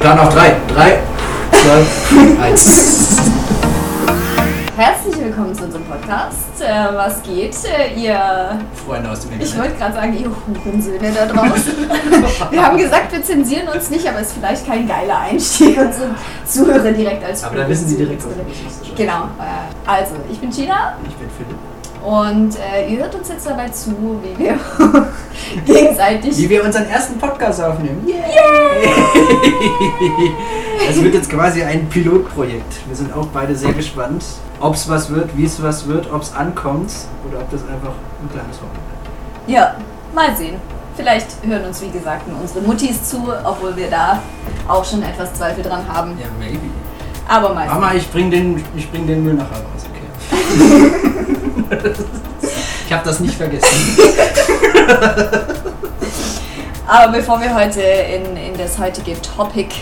[0.00, 0.56] Dann noch drei.
[0.68, 0.98] Drei,
[1.50, 3.16] zwei, eins.
[4.76, 6.60] Herzlich willkommen zu unserem Podcast.
[6.60, 8.58] Äh, was geht, äh, ihr.
[8.86, 9.58] Freunde aus dem Ich Internet.
[9.58, 10.30] wollte gerade sagen, ihr
[10.64, 11.72] Hurensöhne da draußen.
[12.50, 16.10] wir haben gesagt, wir zensieren uns nicht, aber es ist vielleicht kein geiler Einstieg, unsere
[16.44, 18.94] Zuhörer direkt als Aber da wissen sie direkt, was.
[18.96, 19.24] Genau.
[19.38, 21.56] Äh, also, ich bin Gina Ich bin Philipp.
[22.04, 23.92] Und äh, ihr hört uns jetzt dabei zu,
[24.22, 24.58] wie wir
[25.64, 26.36] gegenseitig.
[26.36, 28.06] Wie wir unseren ersten Podcast aufnehmen.
[28.06, 28.18] Yay!
[30.86, 32.86] Es wird jetzt quasi ein Pilotprojekt.
[32.86, 34.22] Wir sind auch beide sehr gespannt,
[34.60, 36.92] ob es was wird, wie es was wird, ob es ankommt
[37.26, 37.92] oder ob das einfach
[38.22, 39.56] ein kleines Hobby wird.
[39.56, 39.74] Ja,
[40.14, 40.56] mal sehen.
[40.96, 44.20] Vielleicht hören uns, wie gesagt, nur unsere Muttis zu, obwohl wir da
[44.68, 46.12] auch schon etwas Zweifel dran haben.
[46.20, 46.58] Ja, maybe.
[47.26, 47.80] Aber mal sehen.
[47.80, 51.36] Mama, ich bring den, ich bring den Müll nachher raus, okay?
[52.86, 53.98] ich habe das nicht vergessen.
[56.86, 59.74] Aber bevor wir heute in, in das heutige Topic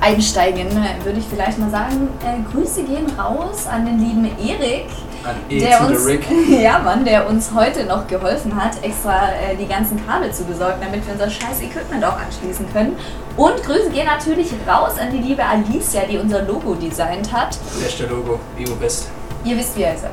[0.00, 0.68] einsteigen,
[1.04, 4.86] würde ich vielleicht mal sagen, äh, Grüße gehen raus an den lieben Erik,
[5.22, 6.08] An E der uns,
[6.48, 10.80] ja Mann, der uns heute noch geholfen hat, extra äh, die ganzen Kabel zu besorgen,
[10.80, 12.96] damit wir unser scheiß Equipment auch anschließen können.
[13.36, 17.58] Und Grüße gehen natürlich raus an die liebe Alicia, die unser Logo designt hat.
[17.78, 19.08] Beste Logo, Bio Best.
[19.44, 20.10] Ihr wisst, wie ihr seid.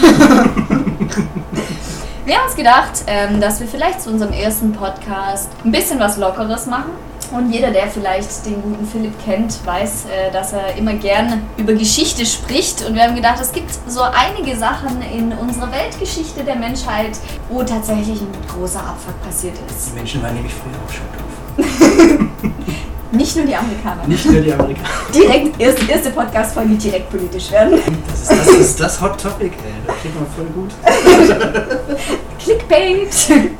[2.24, 6.16] wir haben uns gedacht, ähm, dass wir vielleicht zu unserem ersten Podcast ein bisschen was
[6.16, 6.92] Lockeres machen.
[7.30, 11.74] Und jeder, der vielleicht den guten Philipp kennt, weiß, äh, dass er immer gern über
[11.74, 12.86] Geschichte spricht.
[12.86, 17.18] Und wir haben gedacht, es gibt so einige Sachen in unserer Weltgeschichte der Menschheit,
[17.50, 19.90] wo tatsächlich ein großer Abfuck passiert ist.
[19.90, 22.52] Die Menschen waren nämlich früher auch schon doof.
[23.10, 24.06] Nicht nur die Amerikaner.
[24.06, 24.88] Nicht nur die Amerikaner.
[25.14, 27.78] Direkt, erste, erste Podcast-Folge direkt politisch werden.
[28.06, 29.72] Das ist das, ist das Hot Topic, ey.
[29.86, 30.70] Das klingt mal voll gut.
[32.38, 33.08] Clickbait!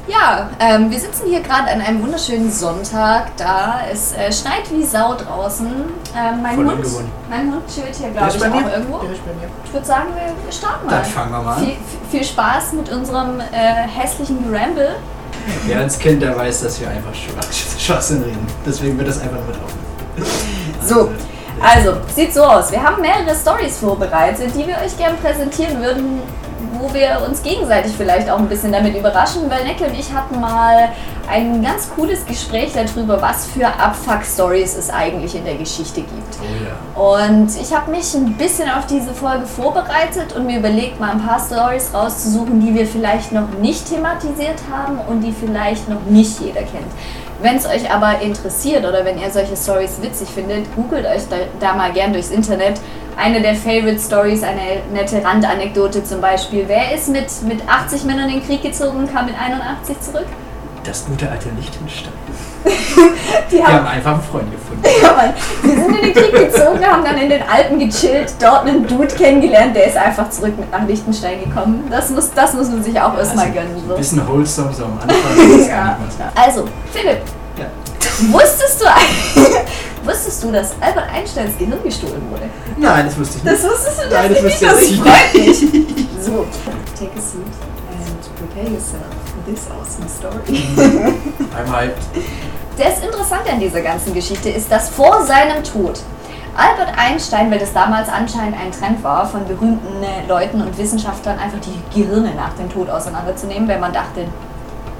[0.07, 3.81] Ja, ähm, wir sitzen hier gerade an einem wunderschönen Sonntag da.
[3.91, 5.67] Es äh, schneit wie Sau draußen.
[5.67, 7.09] Ähm, mein, Voll Hund, ungewohnt.
[7.31, 8.73] mein Hund chillt hier, glaube ich, auch mir.
[8.73, 8.99] irgendwo.
[8.99, 9.49] Der ist bei mir.
[9.65, 10.93] Ich würde sagen, wir, starten mal.
[10.93, 11.77] Dann fangen wir mal Viel, an.
[12.11, 13.45] viel Spaß mit unserem äh,
[13.89, 14.97] hässlichen Geramble.
[15.67, 18.47] Wer uns kennt, der weiß, dass wir einfach Schwach- Schwachsinn reden.
[18.67, 20.33] Deswegen wird das einfach mit aufnehmen.
[20.85, 21.11] So,
[21.61, 22.71] also, sieht so aus.
[22.71, 26.21] Wir haben mehrere Stories vorbereitet, die wir euch gerne präsentieren würden,
[26.81, 30.41] wo wir uns gegenseitig vielleicht auch ein bisschen damit überraschen, weil Necke und ich hatten
[30.41, 30.91] mal
[31.29, 36.39] ein ganz cooles Gespräch darüber, was für Abfuck-Stories es eigentlich in der Geschichte gibt.
[36.41, 37.03] Oh ja.
[37.03, 41.25] Und ich habe mich ein bisschen auf diese Folge vorbereitet und mir überlegt, mal ein
[41.25, 46.41] paar Stories rauszusuchen, die wir vielleicht noch nicht thematisiert haben und die vielleicht noch nicht
[46.41, 46.91] jeder kennt.
[47.41, 51.37] Wenn es euch aber interessiert oder wenn ihr solche Stories witzig findet, googelt euch da,
[51.61, 52.81] da mal gern durchs Internet.
[53.21, 56.65] Eine der Favorite Stories, eine nette Randanekdote zum Beispiel.
[56.69, 60.27] Wer ist mit, mit 80 Männern in den Krieg gezogen und kam mit 81 zurück?
[60.85, 62.13] Das gute alte Liechtenstein.
[63.51, 64.83] Die Wir haben haben einfach einen Freund gefunden.
[65.03, 65.35] Ja, Mann.
[65.63, 69.09] Wir sind in den Krieg gezogen, haben dann in den Alpen gechillt, dort einen Dude
[69.09, 71.89] kennengelernt, der ist einfach zurück mit nach Liechtenstein gekommen.
[71.91, 73.75] Das muss, das muss man sich auch erstmal Also, gönnen.
[73.77, 73.97] Ein So.
[73.97, 75.69] bisschen wholesome so am Anfang.
[75.69, 75.99] Ja.
[76.37, 77.19] Also, Philipp.
[77.59, 77.67] Ja.
[78.33, 79.57] wusstest du, eigentlich-
[80.09, 82.45] wusstest du, dass Albert Einsteins Gehirn gestohlen wurde?
[82.77, 83.57] Nein, das wusste ich nicht.
[83.57, 85.59] Das wusstest du Nein, das nicht, wusste das ich freut mich.
[86.21, 86.47] So,
[86.99, 87.43] take a seat
[87.91, 90.63] and prepare yourself for this awesome story.
[91.57, 92.03] Einmal hyped.
[92.77, 96.01] Das Interessante an dieser ganzen Geschichte ist, dass vor seinem Tod
[96.57, 101.59] Albert Einstein, weil das damals anscheinend ein Trend war, von berühmten Leuten und Wissenschaftlern einfach
[101.61, 104.27] die Gehirne nach dem Tod auseinanderzunehmen, weil man dachte,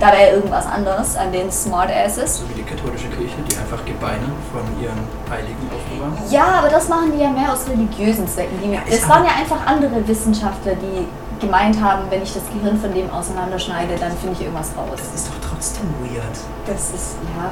[0.01, 2.39] da wäre irgendwas anderes an den Smartasses.
[2.39, 4.99] So wie die katholische Kirche, die einfach Gebeine von ihren
[5.31, 6.31] Heiligen aufbewahren.
[6.31, 8.59] Ja, aber das machen die ja mehr aus religiösen Zwecken.
[8.63, 11.07] Die, ist das waren ja einfach andere Wissenschaftler, die
[11.41, 14.99] gemeint haben, wenn ich das Gehirn von dem auseinanderschneide, dann finde ich irgendwas raus.
[14.99, 16.25] Das ist doch trotzdem weird.
[16.67, 17.51] Das ist, ja.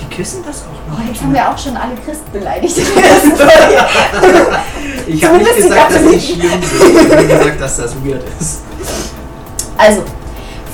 [0.00, 1.08] Die küssen das auch Oh, noch.
[1.08, 2.76] jetzt haben wir auch schon alle Christen beleidigt.
[5.06, 6.62] Ich habe nicht gesagt, dass die schlimm sind.
[6.62, 8.60] Ich habe gesagt, dass das weird ist.
[9.78, 10.02] Also,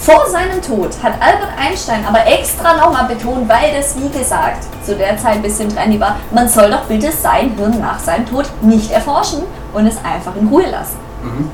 [0.04, 4.94] vor seinem Tod hat Albert Einstein aber extra nochmal betont, weil das, wie gesagt, zu
[4.97, 8.45] der Zeit ein bisschen trendy war, man soll doch bitte sein Hirn nach seinem Tod
[8.60, 10.98] nicht erforschen und es einfach in Ruhe lassen.
[11.22, 11.51] Mhm.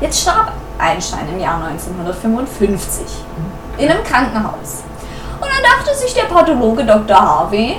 [0.00, 3.04] Jetzt starb Einstein im Jahr 1955
[3.78, 4.84] in einem Krankenhaus.
[5.40, 7.16] Und dann dachte sich der Pathologe Dr.
[7.16, 7.78] Harvey,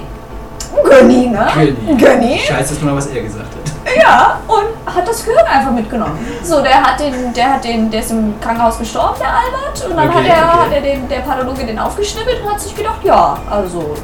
[0.84, 1.48] Gönni, ne?
[1.56, 1.98] Gönni.
[1.98, 2.40] Gönni.
[2.40, 3.77] Scheiße nur mal, was er gesagt hat.
[3.96, 6.18] Ja, und hat das Gehirn einfach mitgenommen.
[6.44, 9.96] So, der hat den, der hat den, der ist im Krankenhaus gestorben, der Albert, und
[9.98, 10.66] dann Okay, hat er, okay.
[10.66, 13.96] hat er den, der Pathologe den aufgeschnippelt und hat sich gedacht, ja, also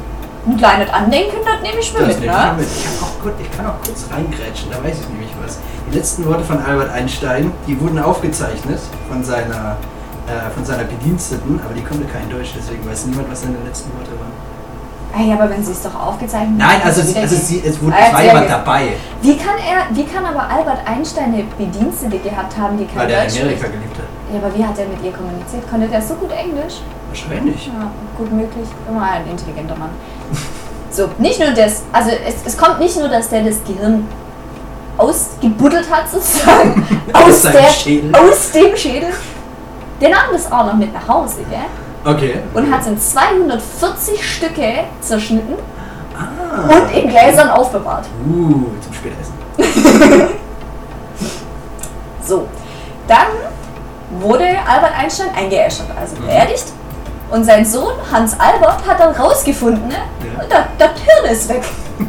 [0.46, 2.54] ein kleines Andenken, das nehme ich mir Das mit, nehme ich ne?
[2.58, 2.66] mit.
[2.66, 5.58] Ich, auch kurz, ich kann auch kurz reingrätschen, da weiß ich nämlich was.
[5.90, 9.76] Die letzten Worte von Albert Einstein, die wurden aufgezeichnet von seiner,
[10.26, 13.92] äh, von seiner Bediensteten, aber die konnte kein Deutsch, deswegen weiß niemand, was seine letzten
[13.96, 14.23] Worte waren.
[15.16, 18.20] Ey, aber wenn sie es doch aufgezeichnet Nein, also, sie, also sie, es, wurde, Ah,
[18.20, 22.86] jemand dabei, Wie kann er, wie kann aber Albert Einstein eine Bedienstete gehabt haben, die
[22.96, 24.04] weil kein der in Deutsch Amerika gelebt hat.
[24.32, 25.70] Ja, aber wie hat er mit ihr kommuniziert?
[25.70, 26.80] Konnte der so gut Englisch?
[27.08, 27.66] Wahrscheinlich.
[27.68, 28.66] Ja, gut möglich.
[28.88, 29.90] Immer ein intelligenter Mann.
[30.90, 34.06] So, nicht nur das, also es, es kommt nicht nur, dass der das Gehirn
[34.96, 38.12] ausgebuddelt hat, sozusagen, Aus aus, seinem der, Schädel.
[38.14, 39.10] aus dem Schädel.
[40.00, 41.58] Der nahm das auch noch mit nach Hause, gell?
[42.04, 42.40] Okay.
[42.52, 45.54] Und hat es in 240 Stücke zerschnitten
[46.16, 46.72] Ah.
[46.72, 48.06] und in Gläsern aufbewahrt.
[48.28, 49.34] Uh, zum Spätessen.
[52.26, 52.48] So,
[53.06, 53.26] dann
[54.18, 56.64] wurde Albert Einstein eingeäschert, also beerdigt.
[57.34, 59.94] Und sein Sohn Hans Albert hat dann rausgefunden, ne?
[60.48, 60.66] Ja.
[60.78, 61.62] das, Hirn ist weg.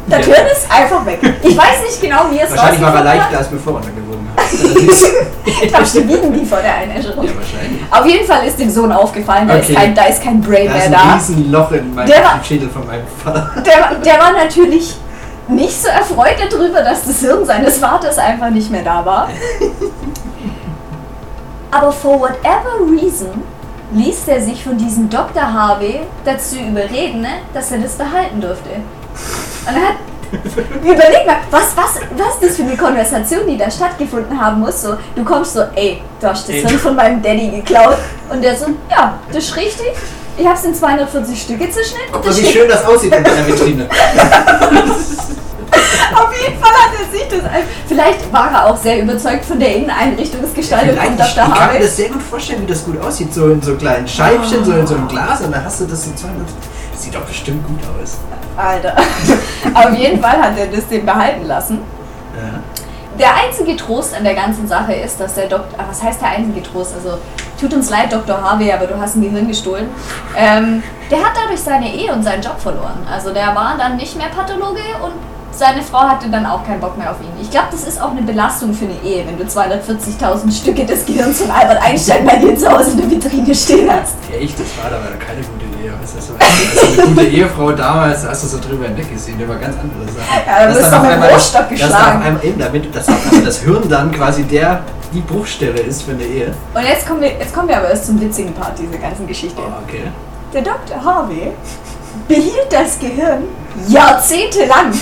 [0.06, 0.34] Das Ja.
[0.34, 1.18] Hirn ist einfach weg.
[1.42, 4.36] Ich weiß nicht genau, wie es Wahrscheinlich war er leichter, als bevor er gewogen hat.
[5.94, 7.24] Du, wiegen die vor der Einäscherung?
[7.24, 7.80] ja, wahrscheinlich.
[7.90, 9.72] Auf jeden Fall ist dem Sohn aufgefallen, da, Okay.
[9.72, 11.14] ist, kein, da ist kein Brain Da mehr ist ein da.
[11.14, 13.50] Riesenloch in meinem war- Schädel von meinem Vater.
[13.62, 14.96] Der, der war natürlich
[15.48, 19.28] nicht so erfreut darüber, dass das Hirn seines Vaters einfach nicht mehr da war.
[21.72, 23.42] Aber for whatever reason
[23.92, 25.42] ließ er sich von diesem Dr.
[25.42, 28.70] Harvey dazu überreden, ne, dass er das behalten durfte.
[28.70, 29.96] Und er hat.
[30.82, 34.82] Überleg mal, was, was, was ist das für eine Konversation, die da stattgefunden haben muss.
[34.82, 36.56] So, du kommst so, ey, du hast das.
[36.56, 37.96] Hirn von meinem Daddy geklaut.
[38.28, 39.92] Und der so, ja, das ist richtig.
[40.36, 42.12] Ich hab's in 240 Stücke zerschnitten.
[42.12, 43.88] Mal, wie schön das aussieht in der Vitrine.
[46.14, 47.40] Auf jeden Fall hat er sich das.
[47.86, 51.54] Vielleicht war er auch sehr überzeugt von der Inneneinrichtungsgestaltung von Vielleicht, ich, ich Dr.
[51.54, 53.32] kann mir das sehr gut vorstellen, wie das gut aussieht.
[53.32, 56.04] So in so kleinen Scheibchen, so in so einem Glas und dann hast du das
[56.04, 56.46] so 200.
[56.92, 58.18] Das sieht doch bestimmt gut aus.
[58.56, 58.96] Alter.
[59.74, 61.80] Auf jeden Fall hat er das dem behalten lassen.
[62.34, 62.60] Ja.
[63.18, 65.78] Der einzige Trost an der ganzen Sache ist, dass der Doktor.
[65.88, 66.94] Was heißt der einzige Trost?
[66.94, 67.18] Also,
[67.58, 68.40] tut uns leid, Dr.
[68.40, 69.88] Harvey, aber du hast ein Gehirn gestohlen.
[70.36, 73.06] Ähm, der hat dadurch seine Ehe und seinen Job verloren.
[73.10, 75.12] Also, der war dann nicht mehr Pathologe und
[75.52, 77.30] seine Frau hatte dann auch keinen Bock mehr auf ihn.
[77.40, 81.04] Ich glaube, das ist auch eine Belastung für eine Ehe, wenn du 240.000 Stücke des
[81.06, 84.14] Gehirns von Albert Einstein bei dir zu Hause in der Vitrine stehen hast.
[84.30, 85.92] Ja, echt, das war da war da keine gute Ehe.
[86.02, 86.14] Das?
[86.14, 90.46] Also eine gute Ehefrau damals, da hast du so drüber hinweggesehen, über ganz andere Sachen.
[90.46, 92.18] Ja, da bist du auf einmal das- Rohrstock geschlagen.
[92.20, 94.80] auf einmal eben damit, dass also das Hirn dann quasi der,
[95.14, 96.54] die Bruchstelle ist für eine Ehe.
[96.74, 99.56] Und jetzt kommen, wir, jetzt kommen wir aber erst zum witzigen Part dieser ganzen Geschichte.
[99.58, 100.02] Oh, okay.
[100.52, 101.02] Der Dr.
[101.02, 101.52] Harvey
[102.28, 103.44] behielt das Gehirn
[103.88, 104.92] jahrzehntelang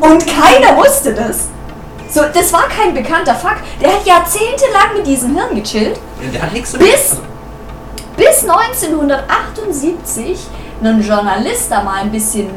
[0.00, 1.48] und keiner wusste das.
[2.10, 3.62] So, das war kein bekannter Fakt.
[3.80, 7.16] Der hat jahrzehntelang mit diesem Hirn gechillt, Ja, der hat nichts so Bis-
[8.16, 10.38] bis 1978
[10.82, 12.50] ein Journalist da mal ein bisschen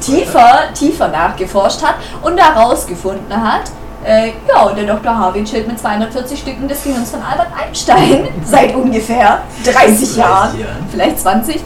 [0.00, 3.62] tiefer, tiefer nachgeforscht hat und herausgefunden hat,
[4.04, 5.16] äh, ja, der Dr.
[5.16, 11.20] Harvey chillt mit 240 Stücken des Gehirns von Albert Einstein seit ungefähr 30 Jahren, vielleicht
[11.20, 11.56] 20.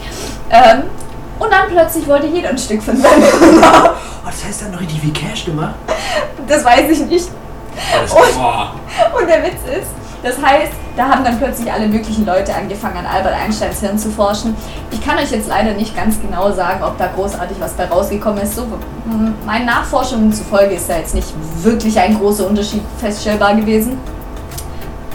[0.49, 0.83] Ähm,
[1.39, 3.23] und dann plötzlich wollte jeder ein Stück von seinem
[4.27, 5.75] das heißt, er hat noch richtig wie Cash gemacht?
[6.47, 7.29] Das weiß ich nicht.
[8.11, 9.21] Oh, Und-.
[9.21, 9.91] Und der Witz ist,
[10.23, 14.09] das heißt, da haben dann plötzlich alle möglichen Leute angefangen, an Albert Einsteins Hirn zu
[14.09, 14.55] forschen.
[14.91, 18.41] Ich kann euch jetzt leider nicht ganz genau sagen, ob da großartig was bei rausgekommen
[18.41, 18.55] ist.
[18.55, 18.65] So,
[19.45, 21.27] meinen Nachforschungen zufolge ist da jetzt nicht
[21.61, 23.99] wirklich ein großer Unterschied feststellbar gewesen.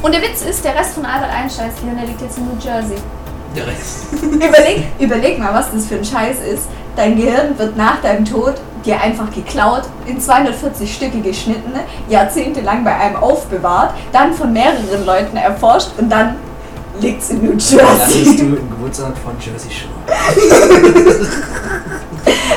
[0.03, 2.57] Und der Witz ist, der Rest von Albert Einsteins Gehirn, der liegt jetzt in New
[2.63, 2.97] Jersey.
[3.57, 4.07] Der Rest.
[4.23, 6.69] Überleg, überleg mal, was das für ein Scheiß ist.
[6.97, 11.73] Dein Gehirn wird nach deinem Tod dir einfach geklaut, in 240 Stücke geschnitten,
[12.09, 16.37] jahrzehntelang bei einem aufbewahrt, dann von mehreren Leuten erforscht und dann
[17.01, 18.37] liegt's in New Dann bist Jersey.
[18.37, 19.93] du im Geburtsort von Jersey Shore.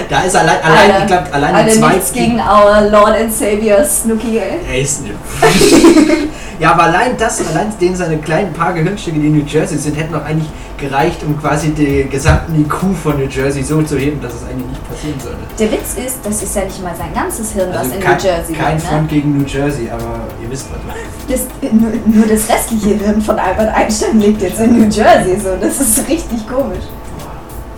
[0.10, 1.94] da ist allein, allein Alter, ich glaube, allein die zwei.
[1.94, 4.60] nichts gegen our Lord and Savior Snooki, ey.
[4.70, 5.12] Er ist ne.
[6.60, 9.96] ja, aber allein das, allein den seine kleinen paar Gehirnstücke, die in New Jersey sind,
[9.96, 14.22] hätten noch eigentlich gereicht, um quasi den gesamten IQ von New Jersey so zu heben,
[14.22, 15.38] dass es eigentlich nicht passieren sollte.
[15.58, 18.24] Der Witz ist, das ist ja nicht mal sein ganzes Hirn, was in kein, New
[18.24, 18.88] Jersey kein liegt.
[18.88, 19.08] Front Ne?
[19.08, 20.80] gegen New Jersey, aber ihr wisst was.
[21.28, 25.40] Das, nur, nur das restliche Hirn von Albert Einstein liegt jetzt in New Jersey.
[25.40, 26.84] So, das ist richtig komisch.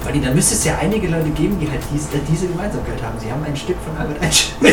[0.08, 3.20] Weil die, dann müsste es ja einige Leute geben, die halt äh, diese Gemeinsamkeit haben.
[3.20, 4.56] Sie haben ein Stück von Albert Einstein.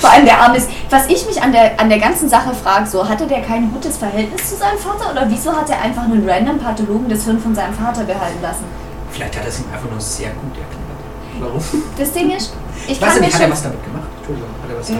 [0.00, 0.68] Vor allem der Arme ist.
[0.90, 3.96] Was ich mich an der, an der ganzen Sache frage, so, hatte der kein gutes
[3.96, 7.54] Verhältnis zu seinem Vater oder wieso hat er einfach einen random Pathologen das Hirn von
[7.54, 8.64] seinem Vater behalten lassen?
[9.12, 10.74] Vielleicht hat er es ihm einfach nur sehr gut erklärt.
[11.38, 11.62] Warum?
[11.96, 12.52] Das Ding ist,
[12.88, 13.52] ich Ich weiß kann mir nicht, hat er schon.
[13.52, 14.08] was damit gemacht?
[14.18, 14.98] Entschuldigung, hat er was Mhm.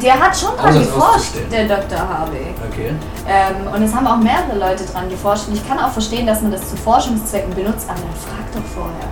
[0.00, 1.98] Der hat schon dran geforscht, der Dr.
[1.98, 2.54] Harvey.
[2.70, 2.90] Okay.
[3.28, 5.48] Ähm, und es haben auch mehrere Leute dran geforscht.
[5.48, 8.68] Und ich kann auch verstehen, dass man das zu Forschungszwecken benutzt, aber dann frag doch
[8.74, 9.08] vorher.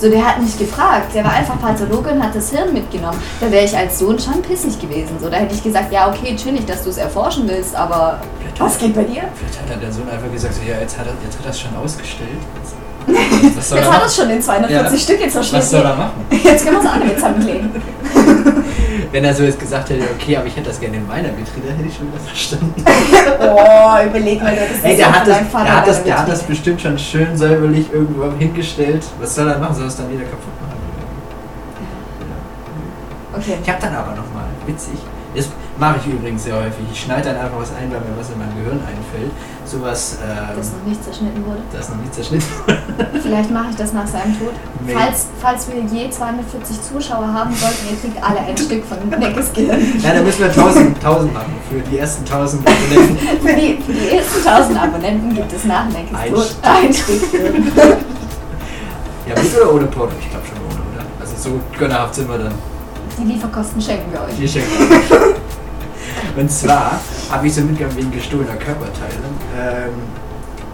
[0.00, 1.12] So, der hat nicht gefragt.
[1.12, 3.20] Der war einfach Pathologe und hat das Hirn mitgenommen.
[3.40, 5.16] Da wäre ich als Sohn schon pissig gewesen.
[5.20, 8.60] So, da hätte ich gesagt, ja, okay, chillig, dass du es erforschen willst, aber Vielleicht
[8.60, 9.22] was geht bei dir?
[9.34, 11.50] Vielleicht hat er der Sohn einfach gesagt, so, ja, jetzt hat er, jetzt hat er
[11.50, 12.30] es schon ausgestellt.
[13.08, 14.02] Jetzt Jetzt er hat machen?
[14.04, 14.98] es schon in 240 Ja.
[14.98, 16.26] Stück, jetzt Was soll er machen?
[16.30, 17.70] Jetzt können wir es auch noch zusammenkleben.
[19.12, 21.72] Wenn er so jetzt gesagt hätte, okay, aber ich hätte das gerne in meiner Vitrine,
[21.76, 22.74] hätte ich schon wieder verstanden.
[23.40, 26.28] Oh, überleg mal, das ist Ey, der hat, das, Vater der, hat das, der hat
[26.28, 29.04] das bestimmt schon schön säuberlich irgendwo hingestellt.
[29.20, 29.74] Was soll er machen?
[29.74, 30.78] Soll er es dann wieder kaputt machen?
[33.34, 33.58] Okay.
[33.62, 34.98] Ich habe dann aber nochmal, witzig,
[35.38, 36.84] das mache ich übrigens sehr häufig.
[36.92, 39.30] Ich schneide dann einfach was ein, weil mir was in meinem Gehirn einfällt.
[39.64, 41.60] Sowas, ähm, Das noch nicht zerschnitten wurde.
[41.72, 42.78] das noch nicht zerschnitten wurde.
[43.22, 44.52] Vielleicht mache ich das nach seinem Tod.
[44.86, 44.92] Nee.
[44.94, 49.52] Falls, falls wir je 240 Zuschauer haben sollten, ihr kriegt alle ein Stück von Neckes
[49.52, 49.80] Gehirn.
[50.02, 51.52] Ja, dann müssen wir 1000, 1000 machen.
[51.70, 53.18] Für die ersten 1000 Abonnenten.
[53.46, 56.64] Für die, für die ersten 1000 Abonnenten gibt es nach Neckes Ein Tod Stück.
[56.64, 57.72] ein Stück Gehirn.
[59.28, 60.14] Ja, mit oder ohne Porto?
[60.18, 61.04] Ich glaube schon ohne, oder?
[61.20, 62.52] Also so gönnerhaft sind wir dann.
[63.18, 64.36] Die Lieferkosten schenken wir euch.
[64.38, 64.68] Die schenken
[66.36, 69.12] Und zwar habe ich so mitgenommen wegen gestohlener Körperteile,
[69.58, 69.92] ähm,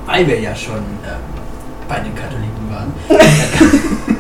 [0.04, 1.20] weil wir ja schon ähm,
[1.88, 2.92] bei den Katholiken waren.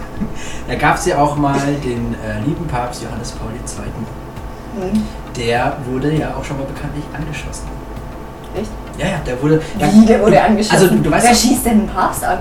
[0.68, 4.90] da gab es ja auch mal den äh, lieben Papst Johannes Paul II.
[4.90, 5.02] Hm.
[5.36, 7.68] Der wurde ja auch schon mal bekanntlich angeschossen.
[8.56, 8.70] Echt?
[8.96, 9.60] Ja, ja, der wurde.
[9.78, 10.90] Ja, Wie, der wurde angeschossen?
[10.90, 12.38] Also, du weißt Wer schießt denn den Papst an?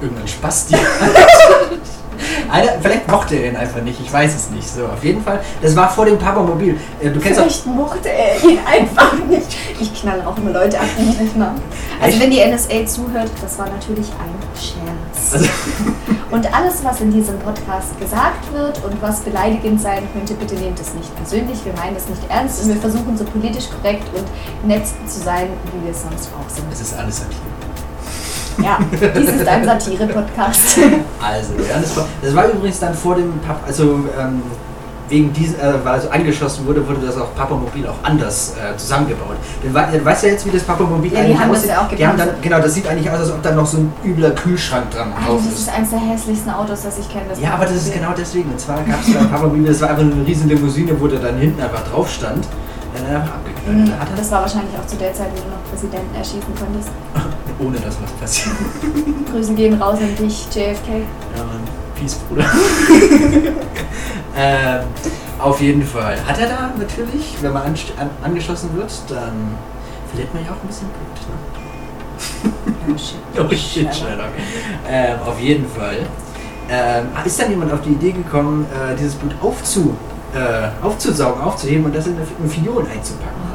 [0.00, 0.76] irgendein Spasti.
[2.50, 4.68] Alter, vielleicht mochte er ihn einfach nicht, ich weiß es nicht.
[4.68, 6.78] So, auf jeden Fall, das war vor dem Papamobil.
[7.00, 7.44] Äh, Du kennst auch.
[7.44, 9.56] Vielleicht mochte er ihn einfach nicht.
[9.80, 11.52] Ich knalle auch immer Leute ab, die ich nicht mag.
[12.00, 15.32] Also wenn die NSA zuhört, das war natürlich ein Scherz.
[15.34, 15.46] Also,
[16.30, 20.80] Und alles, was in diesem Podcast gesagt wird und was beleidigend sein könnte, bitte nehmt
[20.80, 21.64] es nicht persönlich.
[21.64, 25.46] Wir meinen es nicht ernst und wir versuchen so politisch korrekt und nett zu sein,
[25.72, 26.64] wie wir sonst auch sind.
[26.72, 27.38] es ist alles Satire.
[28.62, 30.78] Ja, dies ist ein Satire-Podcast.
[31.22, 34.42] Also, ja, das war, das war übrigens dann vor dem Pap, also ähm,
[35.08, 39.36] wegen diesen, äh, weil so angeschossen wurde, wurde das auch Papamobil auch anders äh, zusammengebaut.
[39.62, 41.70] Du, wei- du weißt ja jetzt, wie das Papamobil Ja, die eigentlich haben das aussieht.
[41.70, 42.28] ja auch die haben dann.
[42.40, 45.26] Genau, das sieht eigentlich aus, als ob da noch so ein übler Kühlschrank dran Alter,
[45.32, 45.58] drauf das ist.
[45.60, 47.26] ist eines der hässlichsten Autos, das ich kenne.
[47.40, 48.50] Ja, aber das ist genau deswegen.
[48.50, 51.36] Und zwar gab es beim Papamobil, das war einfach eine riesen Limousine, wo der dann
[51.36, 52.46] hinten einfach drauf stand.
[52.96, 53.78] Der dann einfach abgeknallt.
[53.88, 56.52] Mhm, Da hat Das war wahrscheinlich auch zu der Zeit, wo du noch Präsidenten erschießen
[56.58, 56.88] konntest.
[57.58, 58.54] ohne dass was passiert.
[59.30, 60.88] Grüßen gehen raus an dich, JFK.
[60.88, 61.60] Ja, Mann.
[61.98, 62.44] Peace, Bruder.
[64.36, 64.80] ähm,
[65.38, 66.16] auf jeden Fall.
[66.26, 69.54] Hat er da natürlich, wenn man anst- an, angeschossen wird, dann
[70.08, 71.20] verliert man ja auch ein bisschen Blut.
[71.28, 72.84] Ne?
[72.92, 73.16] Oh shit.
[73.38, 74.28] Oh shit, Sherlock.
[74.88, 75.98] Ähm, auf jeden Fall.
[76.70, 79.94] Ähm, ist dann jemand auf die Idee gekommen, äh, dieses Blut aufzu,
[80.34, 83.53] äh, aufzusaugen, aufzuheben und das in eine, in Fiole einzupacken?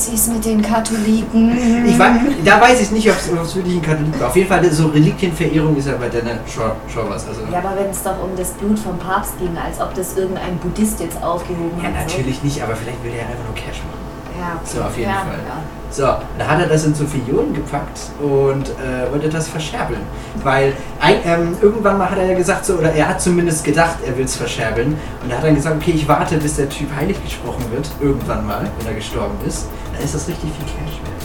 [0.00, 1.84] Was ist mit den Katholiken?
[1.86, 2.10] Ich weiß,
[2.42, 4.28] da weiß ich nicht, ob es wirklich ein Katholik war.
[4.28, 7.28] Auf jeden Fall, so Reliquienverehrung ist ja bei der schon, schon was.
[7.28, 10.16] Also, Ja, aber wenn es doch um das Blut vom Papst ging, als ob das
[10.16, 12.06] irgendein Buddhist jetzt aufgehoben ja, hat.
[12.06, 14.00] natürlich nicht, aber vielleicht will er einfach nur Cash machen.
[14.32, 14.40] So.
[14.40, 14.64] Ja, okay.
[14.64, 15.38] So, auf jeden ja, Fall.
[15.46, 15.60] Ja.
[15.90, 16.02] So,
[16.38, 20.00] da hat er das in so Fiolen gepackt und äh, wollte das verscherbeln.
[20.42, 23.96] Weil ein, ähm, irgendwann mal hat er ja gesagt, so, oder er hat zumindest gedacht,
[24.06, 24.96] er will es verscherbeln.
[25.22, 28.46] Und er hat dann gesagt, okay, ich warte, bis der Typ heilig gesprochen wird, irgendwann
[28.46, 29.66] mal, wenn er gestorben ist.
[30.02, 31.20] Ist das richtig viel Cash wert.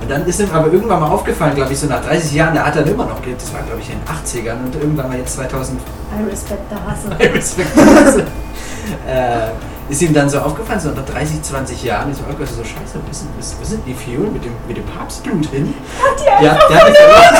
[0.00, 2.64] Und dann ist ihm aber irgendwann mal aufgefallen, glaube ich, so nach 30 Jahren, da
[2.64, 5.18] hat er immer noch Geld, das war glaube ich in den 80ern und irgendwann mal
[5.18, 7.16] jetzt 2000 I respect the hustle.
[7.20, 8.16] I respect das.
[9.08, 9.50] äh,
[9.88, 13.12] ist ihm dann so aufgefallen, so nach 30, 20 Jahren, ist aufgefallen, so scheiße, wo
[13.12, 15.74] sind, wo sind die Fiolen mit dem, mit dem Papstblut hin?
[16.18, 17.34] die ja, der hat die verloren.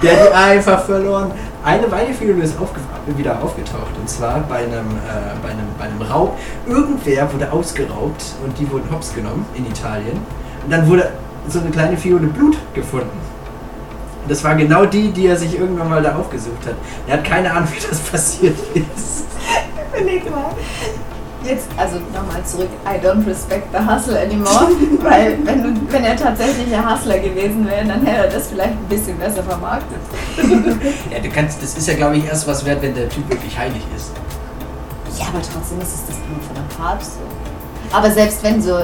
[0.02, 1.32] der hat die einfach verloren.
[1.64, 6.02] Eine Weidefiole ist aufge wieder aufgetaucht und zwar bei einem, äh, bei, einem, bei einem
[6.02, 6.38] Raub.
[6.66, 10.18] Irgendwer wurde ausgeraubt und die wurden hops genommen in Italien.
[10.64, 11.10] Und dann wurde
[11.48, 13.18] so eine kleine Fiole Blut gefunden.
[14.22, 16.74] Und das war genau die, die er sich irgendwann mal da aufgesucht hat.
[17.06, 19.24] Er hat keine Ahnung, wie das passiert ist.
[19.92, 20.54] Überleg mal.
[21.42, 24.68] Jetzt, also nochmal zurück, I don't respect the hustle anymore,
[25.02, 28.72] weil wenn, du, wenn er tatsächlich ein Hustler gewesen wäre, dann hätte er das vielleicht
[28.72, 30.00] ein bisschen besser vermarktet.
[31.10, 33.58] Ja, du kannst, das ist ja, glaube ich, erst was wert, wenn der Typ wirklich
[33.58, 34.12] heilig ist.
[35.18, 37.14] Ja, aber trotzdem ist es das Blut von dem Papst.
[37.14, 37.96] So.
[37.96, 38.78] Aber selbst wenn so,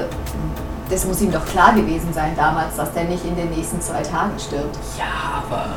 [0.90, 4.02] das muss ihm doch klar gewesen sein damals, dass der nicht in den nächsten zwei
[4.02, 4.76] Tagen stirbt.
[4.98, 5.74] Ja, aber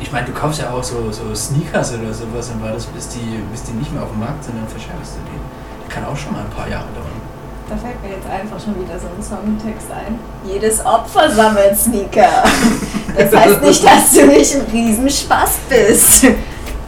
[0.00, 3.08] ich meine, du kaufst ja auch so, so Sneakers oder sowas und war das, bis
[3.08, 5.55] die, bis die nicht mehr auf dem Markt sind, dann verscherbst du die.
[5.96, 7.16] Kann auch schon mal ein paar Jahre dauern.
[7.70, 10.18] Da fällt mir jetzt einfach schon wieder so ein Songtext ein.
[10.44, 12.44] Jedes Opfer sammelt Sneaker.
[13.16, 16.24] Das heißt nicht, dass du nicht ein Riesenspaß bist.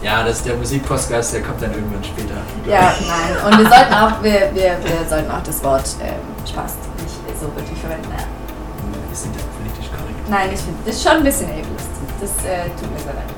[0.02, 2.34] Ja, das ist der Musikpostcast, der kommt dann irgendwann später.
[2.66, 3.46] Ja, nein.
[3.46, 7.46] Und wir sollten auch, wir, wir, wir sollten auch das Wort ähm, Spaß nicht so
[7.56, 8.10] wirklich verwenden.
[8.10, 8.24] Ja.
[9.08, 10.28] Wir sind ja politisch korrekt.
[10.28, 11.96] Nein, ich finde das ist schon ein bisschen ableist.
[12.20, 13.38] Das äh, tut mir sehr leid.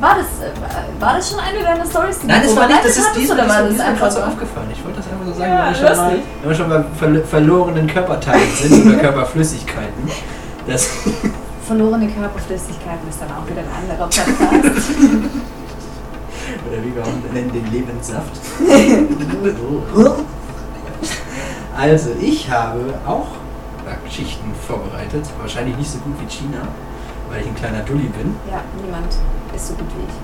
[0.00, 2.96] War das, äh, war das schon eine deiner Stories, die Nein, das war nicht, das
[2.96, 4.68] ist diesmal, oder war das mir einfach so aufgefallen.
[4.72, 6.84] Ich wollte das einfach so sagen, Ja, wenn, wir schon mal, wenn wir schon bei
[6.98, 10.10] verl verlorenen Körperteilen sind oder Körperflüssigkeiten.
[10.66, 10.88] Das
[11.66, 14.90] verlorene Körperflüssigkeiten ist dann auch wieder ein anderer Podcast.
[16.68, 18.32] Oder wie wir auch nennen, den Lebenssaft.
[21.76, 23.28] also, ich habe auch
[24.04, 25.24] Geschichten vorbereitet.
[25.40, 26.62] Wahrscheinlich nicht so gut wie China,
[27.30, 28.34] weil ich ein kleiner Dulli bin.
[28.50, 29.14] ja, niemand
[29.54, 30.14] ist so gut wie ich.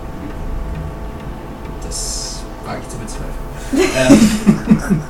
[1.86, 3.46] Das wage ich zu bezweifeln.
[4.90, 5.02] ähm,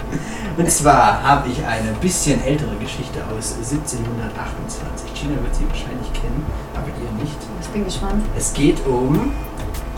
[0.58, 5.10] und zwar habe ich eine bisschen ältere Geschichte aus 1728.
[5.14, 7.36] China wird sie wahrscheinlich kennen, aber ihr nicht.
[7.60, 8.22] Ich bin gespannt.
[8.36, 9.32] Es geht um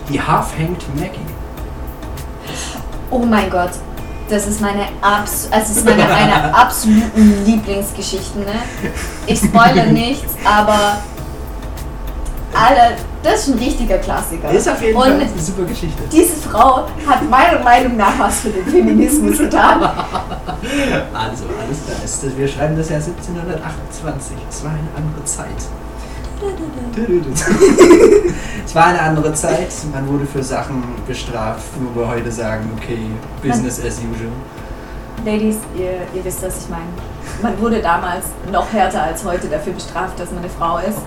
[0.09, 1.19] die Half-Hanged Maggie.
[3.11, 3.71] Oh mein Gott,
[4.29, 8.41] das ist meine, abs also ist meine eine absoluten Lieblingsgeschichten.
[8.41, 8.53] Ne?
[9.27, 10.99] Ich spoilere nichts, aber
[12.53, 14.49] Alter, das ist ein richtiger Klassiker.
[14.51, 16.01] Ist auf jeden Und Fall eine super Geschichte.
[16.11, 19.81] diese Frau hat meiner Meinung nach was für den Feminismus getan.
[21.13, 21.77] Also, alles.
[22.03, 24.35] Es- das- Wir schreiben das Jahr 1728.
[24.49, 25.47] Es war eine andere Zeit.
[28.65, 29.69] es war eine andere Zeit.
[29.93, 32.97] Man wurde für Sachen bestraft, wo wir heute sagen, okay,
[33.43, 34.31] Business as usual.
[35.25, 36.83] Ladies, ihr, ihr wisst, was ich meine.
[37.41, 40.99] Man wurde damals noch härter als heute dafür bestraft, dass man eine Frau ist.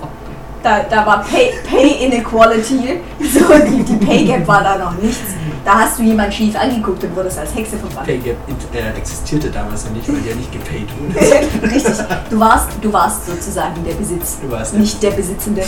[0.62, 5.34] Da, da war Pay, Pay Inequality, so, die, die Pay Gap war da noch nichts.
[5.64, 8.06] Da hast du jemand schief angeguckt und wurdest als Hexe verbrannt.
[8.06, 8.36] Pay Gap
[8.72, 11.72] äh, existierte damals noch nicht, weil ja nicht gepaid wurde.
[11.74, 11.94] Richtig,
[12.30, 15.62] du warst, du warst sozusagen der Besitz, Du warst nicht der Besitzende.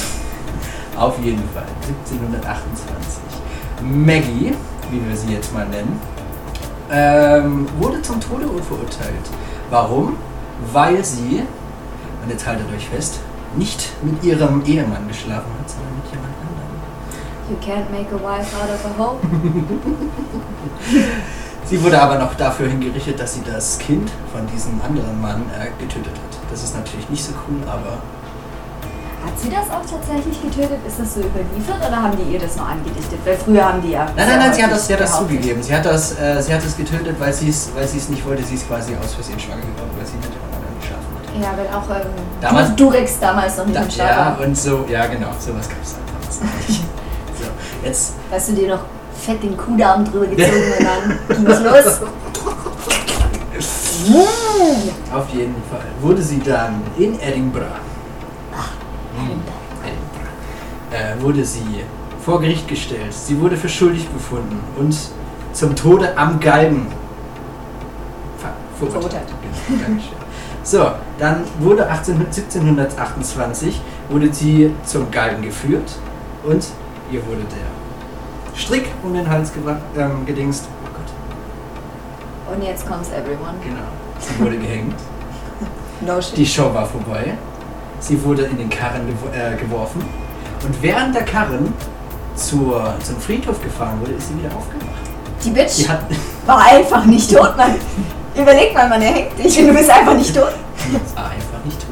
[0.96, 3.22] Auf jeden Fall, 1728.
[3.82, 4.54] Maggie,
[4.90, 6.00] wie wir sie jetzt mal nennen,
[6.92, 9.28] ähm, wurde zum Tode verurteilt.
[9.70, 10.16] Warum?
[10.72, 11.42] Weil sie,
[12.22, 13.18] und jetzt haltet euch fest,
[13.56, 16.78] nicht mit ihrem Ehemann geschlafen hat, sondern mit jemand anderem.
[17.50, 19.16] You can't make a wife out of a hoe.
[21.66, 25.70] Sie wurde aber noch dafür hingerichtet, dass sie das Kind von diesem anderen Mann äh,
[25.82, 26.38] getötet hat.
[26.50, 27.98] Das ist natürlich nicht so cool, aber
[29.24, 30.78] Hat sie das auch tatsächlich getötet?
[30.86, 33.18] Ist das so überliefert oder haben die ihr das nur angedichtet?
[33.24, 34.04] Weil früher haben die ja.
[34.14, 35.62] Nein, nein, nein, sie hat das, sie hat das zugegeben.
[35.62, 38.26] Sie hat das, äh, sie hat es getötet, weil sie es weil sie es nicht
[38.26, 38.42] wollte.
[38.44, 40.32] Sie ist quasi aus Versehen schwanger geworden, weil sie mit
[41.40, 42.06] Ja, wenn auch ähm,
[42.40, 44.46] Damals- du, Durex damals noch nicht Da, am Start ja, war.
[44.46, 46.84] und so, ja genau, sowas gab es damals noch nicht.
[47.36, 48.80] So, jetzt, Hast du dir noch
[49.20, 52.00] fett den Kuhdarm drüber gezogen und dann ging's los?
[55.14, 57.66] auf jeden Fall, wurde sie dann in Edinburgh,
[60.92, 61.84] äh, wurde sie
[62.24, 63.12] vor Gericht gestellt.
[63.12, 64.96] Sie wurde für schuldig befunden und
[65.52, 66.86] zum Tode am Galgen
[68.38, 69.24] ver- verurteilt.
[69.66, 70.02] Verurteilt.
[70.64, 75.92] So, dann wurde 18, 1728 wurde sie zum Galgen geführt
[76.42, 76.66] und
[77.12, 79.52] ihr wurde der Strick um den Hals
[79.96, 80.64] ähm, gedingst.
[80.82, 83.58] Oh Gott, Und jetzt kommt's everyone.
[83.62, 83.82] genau.
[84.18, 84.94] Sie wurde gehängt.
[86.00, 86.36] No shit.
[86.36, 87.34] Die Show war vorbei.
[88.00, 90.02] Sie wurde in den Karren äh, geworfen.
[90.66, 91.72] Und während der Karren
[92.34, 94.88] zur, zum Friedhof gefahren wurde, ist sie wieder aufgewacht.
[95.44, 96.00] Die Bitch Sie hat
[96.46, 97.74] war einfach nicht tot, Mann.
[98.36, 100.52] Überleg mal, man erhängt dich und du bist einfach nicht tot.
[100.88, 101.90] die war einfach nicht tot.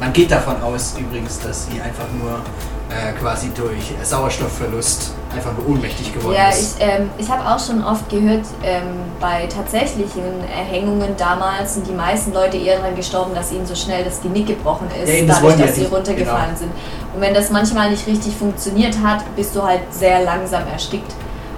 [0.00, 2.40] Man geht davon aus übrigens, dass sie einfach nur
[2.90, 6.76] äh, quasi durch Sauerstoffverlust einfach nur ohnmächtig geworden Ja, ich, ist.
[6.80, 8.82] ähm, ich habe auch schon oft gehört, ähm,
[9.20, 14.04] bei tatsächlichen Erhängungen damals sind die meisten Leute eher daran gestorben, dass ihnen so schnell
[14.04, 15.92] das Genick gebrochen ist, Ja, das dadurch, dass ja sie nicht.
[15.92, 16.58] runtergefallen Genau.
[16.58, 16.70] sind.
[17.14, 21.12] Und wenn das manchmal nicht richtig funktioniert hat, bist du halt sehr langsam erstickt.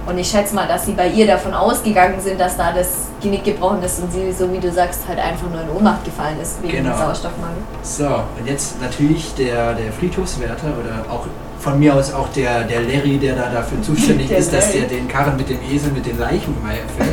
[0.07, 3.43] Und ich schätze mal, dass sie bei ihr davon ausgegangen sind, dass da das Genick
[3.43, 6.61] gebrochen ist und sie, so wie du sagst, halt einfach nur in Ohnmacht gefallen ist
[6.61, 6.91] wegen Genau.
[6.91, 7.57] dem Sauerstoffmangel.
[7.81, 11.25] So, und jetzt natürlich der, der Friedhofswärter oder auch
[11.59, 14.95] von mir aus auch der, der Larry, der da dafür zuständig ist, dass der Larry.
[14.95, 16.55] den Karren mit dem Esel, mit den Leichen
[16.95, 17.09] fährt,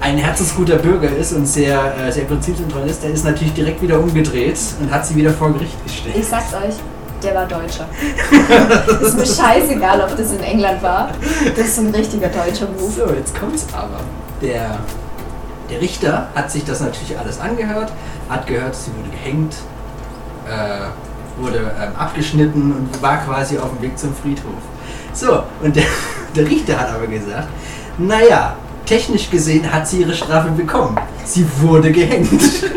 [0.00, 3.98] ein herzensguter Bürger ist und sehr, äh, sehr prinzipientreu ist, der ist natürlich direkt wieder
[3.98, 6.14] umgedreht und hat sie wieder vor Gericht gestellt.
[6.16, 6.74] Ich sag's euch,
[7.22, 7.86] der war Deutscher.
[9.00, 11.10] ist mir scheißegal, ob das in England war.
[11.56, 12.90] Das ist ein richtiger deutscher Move.
[12.92, 14.00] So, jetzt kommt's aber.
[14.40, 14.78] Der,
[15.72, 17.92] der Richter hat sich das natürlich alles angehört,
[18.28, 19.54] hat gehört, sie wurde gehängt,
[20.46, 24.60] äh, wurde ähm, abgeschnitten und war quasi auf dem Weg zum Friedhof.
[25.14, 25.84] So, und der,
[26.36, 27.48] der Richter hat aber gesagt,
[27.96, 30.98] naja, technisch gesehen hat sie ihre Strafe bekommen.
[31.24, 32.28] Sie wurde gehängt.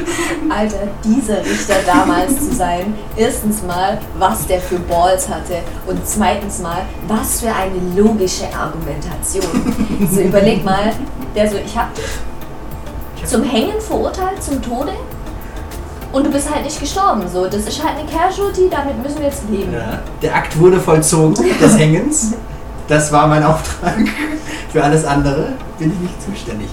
[0.50, 6.60] Alter, dieser Richter damals zu sein, erstens mal, was der für Balls hatte und zweitens
[6.60, 9.76] mal, was für eine logische Argumentation.
[10.12, 10.94] So überleg mal,
[11.36, 11.90] der so, ich hab
[13.26, 14.94] zum Hängen verurteilt, zum Tode
[16.16, 17.24] und du bist halt nicht gestorben.
[17.32, 19.74] So, das ist halt eine Casualty, damit müssen wir jetzt leben.
[19.74, 22.34] Ja, der Akt wurde vollzogen, des Hängens.
[22.88, 23.96] Das war mein Auftrag.
[24.72, 26.70] Für alles andere bin ich nicht zuständig.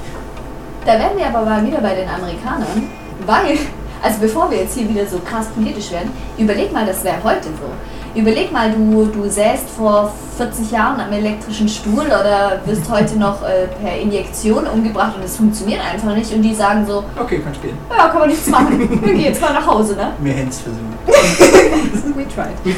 [0.85, 2.91] Da werden wir aber mal wieder bei den Amerikanern,
[3.27, 3.59] weil,
[4.03, 7.45] also bevor wir jetzt hier wieder so krass politisch werden, überleg mal, das wäre heute
[7.45, 7.71] so.
[8.15, 13.43] Überleg mal, du, du säst vor 40 Jahren am elektrischen Stuhl oder wirst heute noch
[13.43, 17.63] äh, per Injektion umgebracht und es funktioniert einfach nicht und die sagen so, Okay, kannst
[17.63, 17.77] gehen.
[17.91, 18.79] ja, kann man nichts machen.
[19.03, 20.13] Wir gehen jetzt mal nach Hause, ne?
[20.21, 20.83] Mir Hens versucht.
[22.17, 22.77] We tried.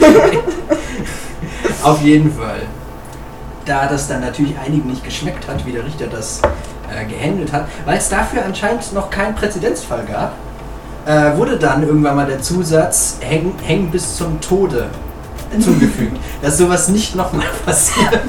[1.83, 2.63] Auf jeden Fall.
[3.65, 6.43] Da das dann natürlich einigen nicht geschmeckt hat, wie der Richter das
[6.93, 10.33] äh, gehandelt hat, weil es dafür anscheinend noch keinen Präzedenzfall gab,
[11.07, 14.87] äh, wurde dann irgendwann mal der Zusatz hängen, hängen bis zum Tode
[15.61, 18.23] zugefügt, dass sowas nicht nochmal passiert.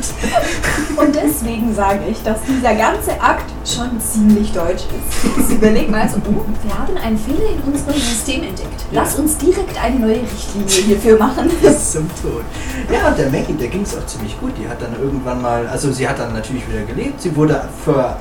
[0.96, 5.38] Und deswegen sage ich, dass dieser ganze Akt schon ziemlich deutsch ist.
[5.38, 8.86] Jetzt überleg mal so, oh, wir haben einen Fehler in unserem System entdeckt.
[8.92, 11.50] Lass uns direkt eine neue Richtlinie hierfür machen.
[11.62, 12.44] bis zum Tod.
[12.92, 14.54] Ja, und der Maggie, der ging es auch ziemlich gut.
[14.58, 17.22] Die hat dann irgendwann mal, also sie hat dann natürlich wieder gelebt.
[17.22, 18.16] Sie wurde für,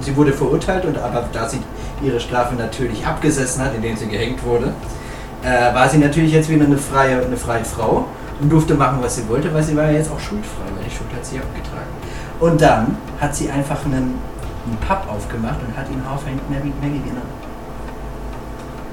[0.00, 1.58] sie wurde verurteilt und aber da sie
[2.02, 4.72] ihre Strafe natürlich abgesessen hat, indem sie gehängt wurde,
[5.42, 8.06] äh, war sie natürlich jetzt wieder eine freie, eine freie Frau
[8.40, 10.94] und durfte machen, was sie wollte, weil sie war ja jetzt auch schuldfrei, weil die
[10.94, 11.90] Schuld hat sie abgetragen.
[12.40, 14.14] Und dann hat sie einfach einen,
[14.64, 17.26] einen Pub aufgemacht und hat ihn Haarfeind Maggie, genannt.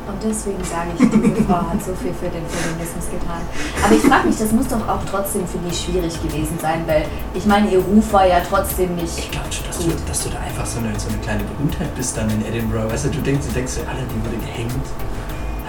[0.07, 3.41] Und deswegen sage ich, diese Frau hat so viel für den Feminismus getan.
[3.83, 7.05] Aber ich frage mich, das muss doch auch trotzdem für die schwierig gewesen sein, weil
[7.33, 9.17] ich meine, ihr Ruf war ja trotzdem nicht.
[9.17, 11.93] Ich glaube schon, dass du, dass du da einfach so eine, so eine kleine Berühmtheit
[11.95, 12.91] bist dann in Edinburgh.
[12.91, 14.85] Weißt du, du denkst, du denkst, alle, die wurde gehängt.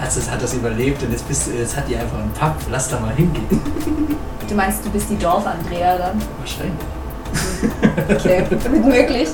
[0.00, 2.54] Hat das, hat das überlebt und jetzt, bist jetzt hat die einfach einen Pub.
[2.70, 3.46] Lass da mal hingehen.
[4.48, 6.20] Du meinst, du bist die Dorf-Andrea dann?
[6.38, 6.74] Wahrscheinlich.
[8.08, 8.44] Okay,
[8.84, 9.28] möglich.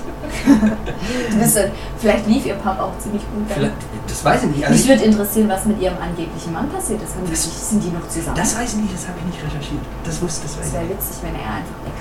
[1.30, 1.58] Du bist,
[1.98, 3.44] vielleicht lief ihr Pub auch ziemlich gut.
[3.52, 3.74] Vielleicht,
[4.06, 4.64] das weiß ich nicht.
[4.64, 7.12] Also Mich ich, würde interessieren, was mit ihrem angeblichen Mann passiert ist.
[7.30, 8.36] Das- sind die noch zusammen?
[8.36, 9.82] das weiß ich nicht, das habe ich nicht recherchiert.
[10.04, 11.92] Das wusste das Das ich wäre witzig, wenn er einfach weg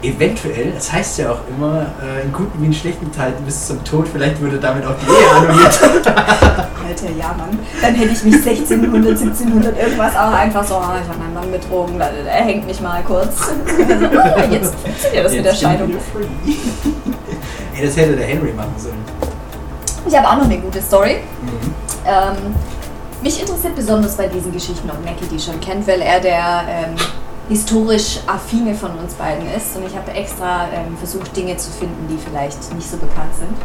[0.00, 3.82] Eventuell, das heißt ja auch immer, äh, in guten wie in schlechten Zeiten bis zum
[3.82, 5.80] Tod, vielleicht würde damit auch die Ehe annulliert.
[5.82, 7.58] Alter, ja, Mann.
[7.82, 11.50] Dann hätte ich mich 1600, 1700 irgendwas auch einfach so, ah, ich habe meinen Mann
[11.50, 13.48] betrogen, er hängt mich mal kurz.
[13.88, 15.90] Dann so, ah, jetzt funktioniert das mit der Jetzt bin ich Scheidung.
[17.76, 19.04] Ey, das hätte der Henry machen sollen.
[20.06, 21.16] Ich habe auch noch eine gute Story.
[21.42, 21.74] Mhm.
[22.06, 22.54] Ähm,
[23.20, 26.94] mich interessiert besonders bei diesen Geschichten, ob Mackie die schon kennt, weil er der ähm,
[27.48, 29.76] historisch affine von uns beiden ist.
[29.76, 33.56] Und ich habe extra ähm, versucht, Dinge zu finden, die vielleicht nicht so bekannt sind.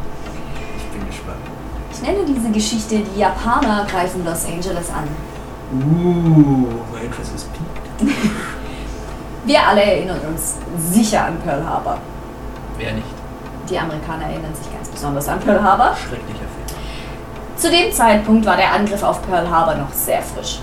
[0.78, 1.38] Ich bin gespannt.
[1.92, 5.08] Ich nenne diese Geschichte Die Japaner greifen Los Angeles an.
[5.74, 8.16] Uh, mein Interesse ist piekt.
[9.46, 10.56] Wir alle erinnern uns
[10.92, 11.98] sicher an Pearl Harbor.
[12.78, 13.08] Wer nicht?
[13.70, 15.96] Die Amerikaner erinnern sich ganz besonders an Pearl Harbor.
[15.96, 16.64] Schrecklicher Film.
[17.58, 20.60] Zu dem Zeitpunkt war der Angriff auf Pearl Harbor noch sehr frisch.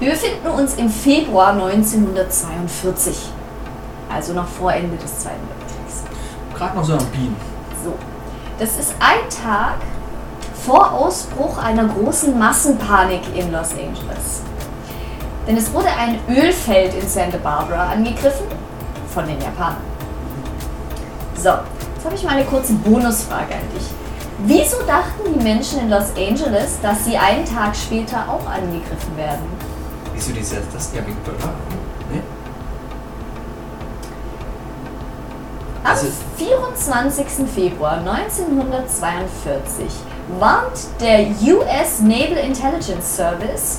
[0.00, 3.30] Wir befinden uns im Februar 1942,
[4.08, 6.04] also noch vor Ende des Zweiten Weltkriegs.
[6.54, 7.36] Gerade noch so am Bienen.
[7.82, 7.94] So,
[8.60, 9.78] das ist ein Tag
[10.64, 14.42] vor Ausbruch einer großen Massenpanik in Los Angeles.
[15.48, 18.46] Denn es wurde ein Ölfeld in Santa Barbara angegriffen
[19.12, 19.82] von den Japanern.
[21.34, 23.88] So, jetzt habe ich mal eine kurze Bonusfrage an dich.
[24.44, 29.57] Wieso dachten die Menschen in Los Angeles, dass sie einen Tag später auch angegriffen werden?
[30.18, 31.52] Wieso die das, das ja Harbor,
[32.12, 32.22] ne?
[35.84, 37.46] Am Also- 24.
[37.54, 39.86] Februar 1942
[40.40, 41.20] warnt der
[41.54, 43.78] US Naval Intelligence Service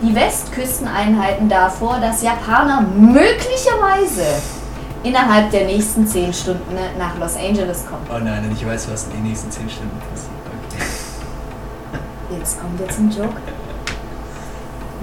[0.00, 4.24] die Westküsteneinheiten davor, dass Japaner möglicherweise
[5.02, 8.06] innerhalb der nächsten 10 Stunden nach Los Angeles kommen.
[8.10, 10.30] Oh nein, und ich weiß, was in den nächsten 10 Stunden passiert.
[10.70, 12.38] Okay.
[12.38, 13.36] Jetzt kommt jetzt ein Joke.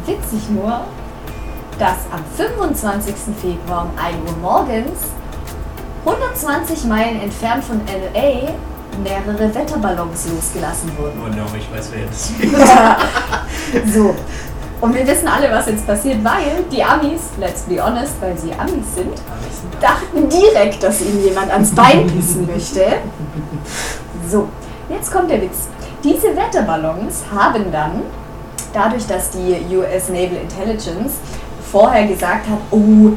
[0.06, 0.82] Witzig nur,
[1.80, 3.14] dass am 25.
[3.42, 5.00] Februar um 1 Uhr morgens
[6.06, 8.52] 120 Meilen entfernt von LA
[9.04, 11.20] mehrere Wetterballons losgelassen wurden.
[11.24, 13.94] Oh no, ich weiß, wer das ist.
[13.94, 14.16] so.
[14.82, 18.54] Und wir wissen alle, was jetzt passiert, weil die Amis, let's be honest, weil sie
[18.54, 19.14] Amis sind,
[19.82, 22.86] dachten direkt, dass ihnen jemand ans Bein pissen möchte.
[24.30, 24.48] So,
[24.90, 25.68] jetzt kommt der Witz.
[26.04, 28.02] Diese Wetterballons haben dann,
[28.76, 31.14] dadurch, dass die US Naval Intelligence
[31.72, 33.14] vorher gesagt hat, oh,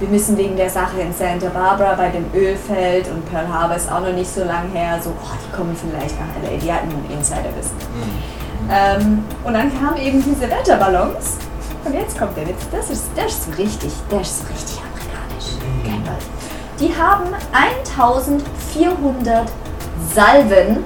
[0.00, 3.90] wir müssen wegen der Sache in Santa Barbara bei dem Ölfeld und Pearl Harbor ist
[3.90, 6.88] auch noch nicht so lang her, so, oh, die kommen vielleicht nach LA, die hatten
[6.88, 7.76] ein Insiderwissen.
[8.70, 11.38] Ähm, und dann kamen eben diese Wetterballons.
[11.84, 12.66] Und jetzt kommt der Witz.
[12.70, 15.56] Das ist, das ist richtig, das ist richtig amerikanisch.
[15.84, 16.18] Leute.
[16.78, 19.50] Die haben 1400
[20.14, 20.84] Salven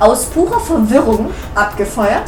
[0.00, 2.24] aus purer Verwirrung abgefeuert.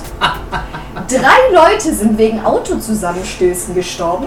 [1.08, 4.26] Drei Leute sind wegen Autozusammenstößen gestorben.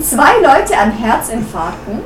[0.00, 2.00] Zwei Leute an Herzinfarkten.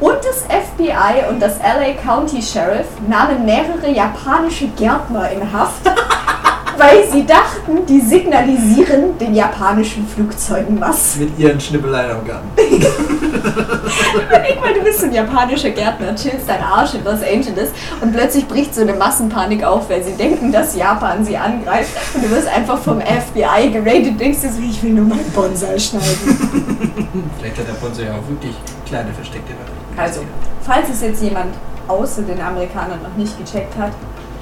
[0.00, 0.06] Oh.
[0.06, 5.82] Und das FBI und das LA County Sheriff nahmen mehrere japanische Gärtner in Haft
[6.78, 11.16] weil sie dachten, die signalisieren den japanischen Flugzeugen was.
[11.16, 12.48] Mit ihren Schnippeleien am Garten.
[14.22, 18.46] Überleg mal, du bist ein japanischer Gärtner, chillst deinen Arsch in Los Angeles und plötzlich
[18.46, 22.48] bricht so eine Massenpanik auf, weil sie denken, dass Japan sie angreift und du wirst
[22.48, 27.28] einfach vom FBI geradet und denkst dir so, ich will nur meinen Bonsai schneiden.
[27.38, 28.54] Vielleicht hat der ja auch wirklich
[28.86, 29.72] kleine versteckte Werte.
[29.96, 30.20] Also,
[30.62, 31.54] falls es jetzt jemand
[31.88, 33.92] außer den Amerikanern noch nicht gecheckt hat,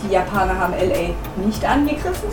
[0.06, 1.14] die Japaner haben LA
[1.44, 2.28] nicht angegriffen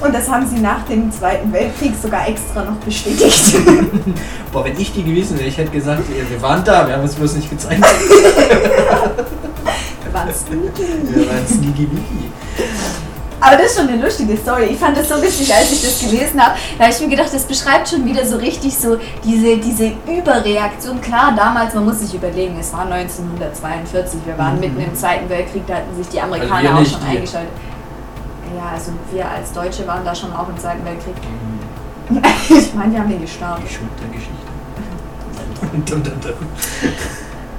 [0.00, 3.56] und das haben sie nach dem Zweiten Weltkrieg sogar extra noch bestätigt.
[4.52, 7.14] Boah, wenn ich die gewesen wäre, ich hätte gesagt, wir waren da, wir haben es
[7.14, 7.84] bloß nicht gezeigt.
[10.06, 11.14] Wir waren sneaky.
[11.14, 12.30] Wir waren sneaky wiki.
[13.40, 14.64] Aber das ist schon eine lustige Story.
[14.70, 16.56] Ich fand das so witzig, als ich das gelesen habe.
[16.78, 21.00] Da habe ich mir gedacht, das beschreibt schon wieder so richtig so diese, diese Überreaktion.
[21.02, 24.60] Klar, damals, man muss sich überlegen, es war 1942, wir waren Mhm.
[24.60, 27.52] mitten im Zweiten Weltkrieg, da hatten sich die Amerikaner wir auch schon eingeschaltet.
[28.56, 31.14] Ja, also wir als Deutsche waren da schon auch im Zweiten Weltkrieg.
[32.08, 32.22] Mhm.
[32.48, 33.64] Ich meine, wir haben den gestartet.
[35.86, 36.32] Dum, dum, dum.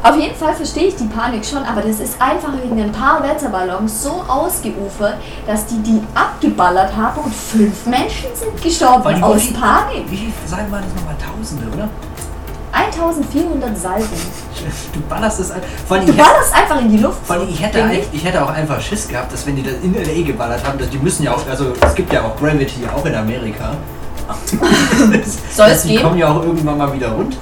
[0.04, 3.22] Auf jeden Fall verstehe ich die Panik schon, aber das ist einfach wegen ein paar
[3.24, 9.54] Wetterballons so ausgeufert, dass die die abgeballert haben und fünf Menschen sind gestorben aus wie-
[9.54, 10.06] Panik.
[10.10, 11.16] Wie viel Salben waren das nochmal?
[11.18, 11.90] Tausende, oder?
[12.72, 14.08] 1400 Salven.
[14.94, 15.62] Du ballerst das ein.
[15.88, 17.18] Vor allem, Du hätte, ballerst einfach in die Luft.
[17.26, 19.76] vor allem ich, hätte ein, ich hätte auch einfach Schiss gehabt, dass wenn die das
[19.84, 20.26] in L.A.
[20.26, 23.16] geballert haben, dass die müssen ja auch, also es gibt ja auch Gravity, auch in
[23.16, 23.72] Amerika.
[25.56, 26.04] Soll es die geben?
[26.04, 27.38] kommen ja auch irgendwann mal wieder runter.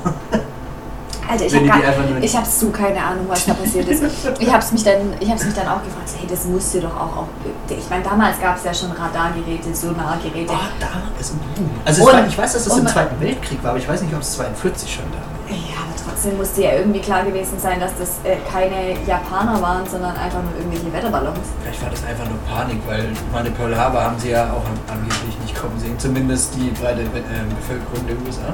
[1.30, 1.84] Alter, ich wenn habe
[2.22, 4.04] ich hab so keine Ahnung, was da passiert ist.
[4.40, 7.18] Ich habe mich dann, ich hab's mich dann auch gefragt, hey, das musste doch auch,
[7.18, 7.28] auch
[7.70, 10.52] ich meine, damals gab es ja schon Radargeräte, Sonargeräte.
[10.54, 10.88] Oh, da
[11.20, 11.70] ist ein Boom.
[11.84, 14.02] Also Und- war, ich weiß, dass es und im Zweiten Weltkrieg war, aber ich weiß
[14.02, 15.26] nicht, ob es 42 schon da war.
[15.58, 19.84] Ja, aber trotzdem musste ja irgendwie klar gewesen sein, dass das äh, keine Japaner waren,
[19.90, 21.38] sondern einfach nur irgendwelche Wetterballons.
[21.62, 24.66] Vielleicht war das einfach nur Panik, weil ich meine Pearl Harbor haben sie ja auch
[24.66, 25.98] an- angeblich nicht kommen sehen.
[26.00, 28.50] Zumindest die breite äh, Bevölkerung der USA.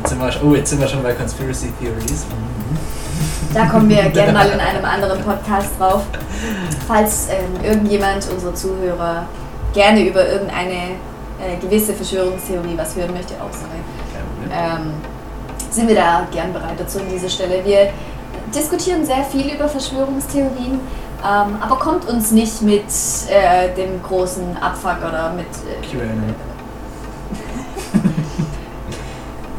[0.00, 2.24] Jetzt sind wir, oh, jetzt sind wir schon bei Conspiracy Theories.
[3.52, 6.04] Da kommen wir gerne mal in einem anderen Podcast drauf.
[6.88, 9.26] Falls ähm, irgendjemand unserer Zuhörer
[9.74, 10.96] gerne über irgendeine
[11.38, 14.50] äh, gewisse Verschwörungstheorie was hören möchte, auch Problem.
[14.50, 14.94] ähm,
[15.70, 17.62] sind wir da gern bereit dazu an dieser Stelle.
[17.62, 17.90] Wir
[18.54, 20.80] diskutieren sehr viel über Verschwörungstheorien,
[21.22, 22.84] ähm, aber kommt uns nicht mit
[23.28, 25.46] äh, dem großen Abfuck oder mit.
[25.46, 25.86] Äh,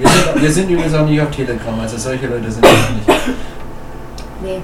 [0.01, 2.89] Wir sind, wir sind übrigens auch nicht auf Telegram, also solche Leute sind wir auch
[2.95, 3.27] nicht.
[4.43, 4.59] nee.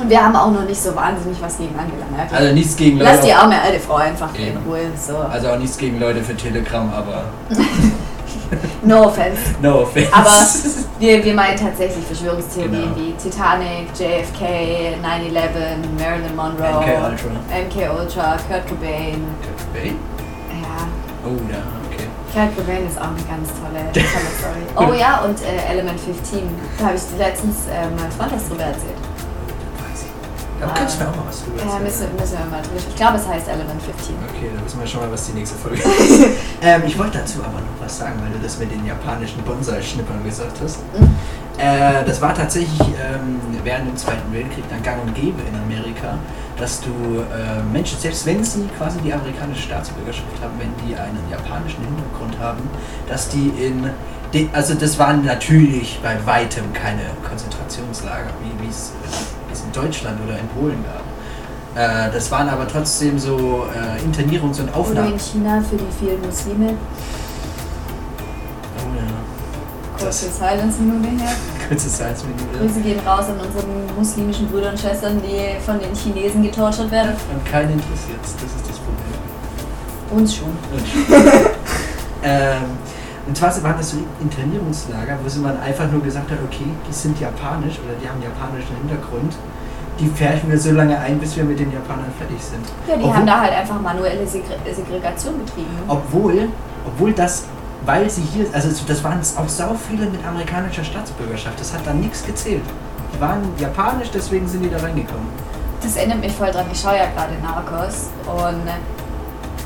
[0.00, 2.34] Und wir haben auch noch nicht so wahnsinnig was gegen Angela Merkel.
[2.38, 3.10] Also nichts gegen Leute.
[3.12, 4.58] Lass die arme alte Frau einfach in Eben.
[4.66, 4.78] Ruhe.
[4.96, 5.16] So.
[5.18, 7.24] also auch nichts gegen Leute für Telegram, aber
[8.82, 9.38] No offense.
[9.60, 10.10] no offense.
[10.12, 10.30] Aber
[10.98, 12.96] wir, wir meinen tatsächlich Verschwörungstheorien Genau.
[12.96, 17.90] wie Titanic, JFK, 9-11, Marilyn Monroe, MK Ultra.
[17.92, 19.22] MK Ultra, Kurt Cobain.
[19.74, 19.94] Hey?
[20.50, 20.86] Ja,
[21.26, 21.58] Oh ja.
[22.32, 24.62] Kurt Cobain ist auch eine ganz tolle, tolle Story.
[24.76, 26.40] Oh ja, und äh, Element 15.
[26.78, 28.94] Da habe ich letztens äh, meinem Freund was drüber erzählt.
[30.60, 31.82] Da könntest du mir auch mal was drüber Ja, erzählen.
[31.84, 32.76] müssen, müssen wir mal drüber.
[32.86, 34.14] Ich glaube, es heißt Element 15.
[34.28, 36.20] Okay, dann wissen wir schon mal, was die nächste Folge ist.
[36.60, 40.22] ähm, ich wollte dazu aber noch was sagen, weil du das mit den japanischen Bonsai-Schnippern
[40.22, 40.78] gesagt hast.
[40.98, 41.16] Mhm.
[41.56, 46.18] Äh, das war tatsächlich ähm, während dem Zweiten Weltkrieg dann gang und gäbe in Amerika,
[46.60, 51.24] dass du äh, Menschen, selbst wenn sie quasi die amerikanische Staatsbürgerschaft haben, wenn die einen
[51.30, 52.62] japanischen Hintergrund haben,
[53.08, 53.90] dass die in.
[54.32, 58.92] De, also, das waren natürlich bei weitem keine Konzentrationslager, wie es
[59.66, 61.02] in Deutschland oder in Polen gab.
[61.74, 65.12] Äh, das waren aber trotzdem so äh, Internierungs- und Oder Aufnahmen.
[65.12, 66.74] in China für die vielen Muslime.
[70.00, 71.32] Kurze Silence-Minute her.
[71.68, 72.58] Kurze Salzminute.
[72.58, 73.64] Grüße gehen raus an unsere
[73.96, 77.12] muslimischen Brüder und Schwestern, die von den Chinesen getorturt werden.
[77.32, 80.18] Und keinen interessiert das ist das Problem.
[80.18, 80.48] Uns schon.
[82.24, 82.62] ähm,
[83.26, 86.92] und zwar waren das so Internierungslager, wo sie man einfach nur gesagt hat, okay, die
[86.92, 89.34] sind japanisch oder die haben japanischen Hintergrund.
[90.00, 92.64] Die pferchen wir so lange ein, bis wir mit den Japanern fertig sind.
[92.88, 95.68] Ja, die Obwohl- haben da halt einfach manuelle Segre Segregation betrieben.
[95.86, 96.48] Obwohl,
[96.86, 97.44] obwohl das,
[97.86, 101.58] weil sie hier, also das waren auch sau viele mit amerikanischer Staatsbürgerschaft.
[101.60, 102.62] Das hat dann nichts gezählt.
[103.14, 105.26] Die waren japanisch, deswegen sind die da reingekommen.
[105.82, 106.66] Das erinnert mich voll dran.
[106.72, 108.62] Ich schaue ja gerade Narcos und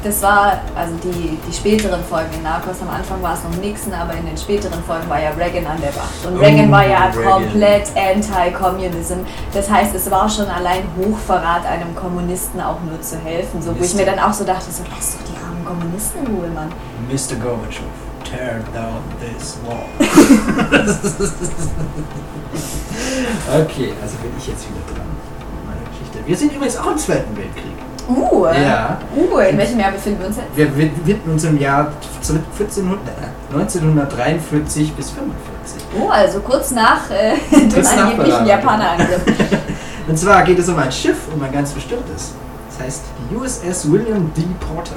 [0.04, 3.92] das war, also die, die späteren Folgen in Narcos, am Anfang war es noch Nixon,
[3.94, 6.26] aber in den späteren Folgen war ja Reagan an der Macht.
[6.26, 7.24] Und Oh, Reagan war ja Reagan.
[7.24, 9.20] komplett anti-Communism.
[9.54, 13.62] Das heißt, es war schon allein Hochverrat, einem Kommunisten auch nur zu helfen.
[13.62, 16.34] So, wo ich mir dann auch so dachte, so lass doch die armen Kommunisten in
[16.34, 16.68] Ruhe, Mann.
[17.08, 17.36] Mr.
[17.42, 17.88] Gorbachev,
[18.34, 19.88] tear down this wall.
[23.60, 26.18] okay, also bin ich jetzt wieder dran mit meiner Geschichte.
[26.26, 27.72] Wir sind übrigens auch im Zweiten Weltkrieg.
[28.06, 28.98] Uh, Ja.
[29.16, 30.54] uh, in welchem Jahr befinden wir uns jetzt?
[30.56, 35.82] Wir widmen uns im Jahr 1400, äh, 1943 bis 45.
[35.98, 38.46] Oh, also kurz nach äh, dem angeblichen.
[38.46, 39.22] Japanerangriff.
[40.06, 42.34] Und zwar geht es um ein Schiff, um ein ganz bestimmtes.
[42.68, 44.42] Das heißt die USS William D.
[44.60, 44.96] Porter.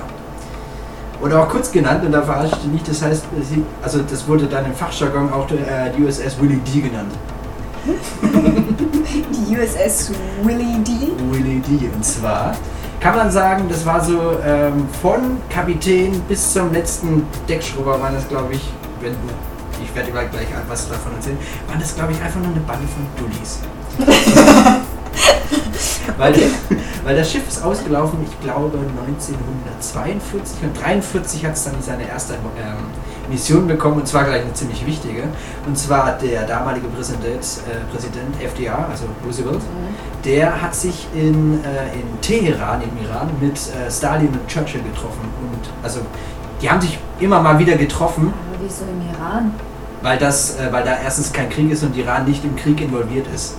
[1.22, 4.28] Oder auch kurz genannt, und da verarsche ich dich nicht, das heißt, sie, also das
[4.28, 6.82] wurde dann im Fachjargon auch äh, die USS Willie D.
[6.82, 7.12] genannt.
[9.32, 10.12] Die USS
[10.44, 10.92] Willie D.
[11.32, 11.90] Willie D.
[11.94, 12.54] Und zwar
[13.00, 18.28] kann man sagen, das war so ähm, von Kapitän bis zum letzten Deckschrubber waren das,
[18.28, 19.16] glaube ich, wenn
[19.82, 22.88] ich werde gleich, gleich was davon erzählen, waren das, glaube ich, einfach nur eine Bande
[22.88, 23.60] von Dullis.
[26.18, 26.34] weil,
[27.04, 32.34] weil das Schiff ist ausgelaufen, ich glaube 1942 und 43 hat es dann seine erste
[32.34, 32.40] ähm,
[33.30, 35.24] Mission bekommen und zwar gleich eine ziemlich wichtige.
[35.66, 39.62] Und zwar der damalige Präsident, äh, Präsident FDR, also Roosevelt,
[40.24, 45.28] der hat sich in, äh, in Teheran im Iran mit äh, Stalin und Churchill getroffen.
[45.52, 46.02] Und also
[46.62, 49.52] die haben sich immer mal wieder getroffen, Aber wieso im Iran?
[50.02, 53.28] weil, das, äh, weil da erstens kein Krieg ist und Iran nicht im Krieg involviert
[53.34, 53.56] ist.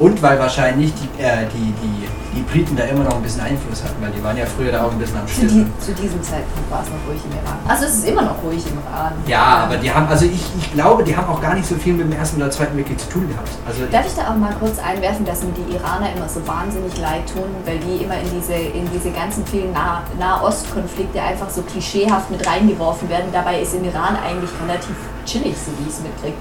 [0.00, 3.84] Und weil wahrscheinlich die, äh, die, die, die Briten da immer noch ein bisschen Einfluss
[3.84, 6.22] hatten, weil die waren ja früher da auch ein bisschen am Zu, die, zu diesem
[6.22, 7.58] Zeitpunkt war es noch ruhig im Iran.
[7.68, 9.12] Also es ist immer noch ruhig im Iran.
[9.26, 11.92] Ja, aber die haben, also ich, ich glaube, die haben auch gar nicht so viel
[11.92, 13.50] mit dem Ersten oder Zweiten Weltkrieg zu tun gehabt.
[13.68, 16.96] Also Darf ich da auch mal kurz einwerfen, dass mir die Iraner immer so wahnsinnig
[16.96, 21.60] leid tun, weil die immer in diese, in diese ganzen vielen nah Nahostkonflikte einfach so
[21.60, 23.26] klischeehaft mit reingeworfen werden.
[23.34, 26.36] Dabei ist im Iran eigentlich relativ chillig, so wie ich es mitkriege.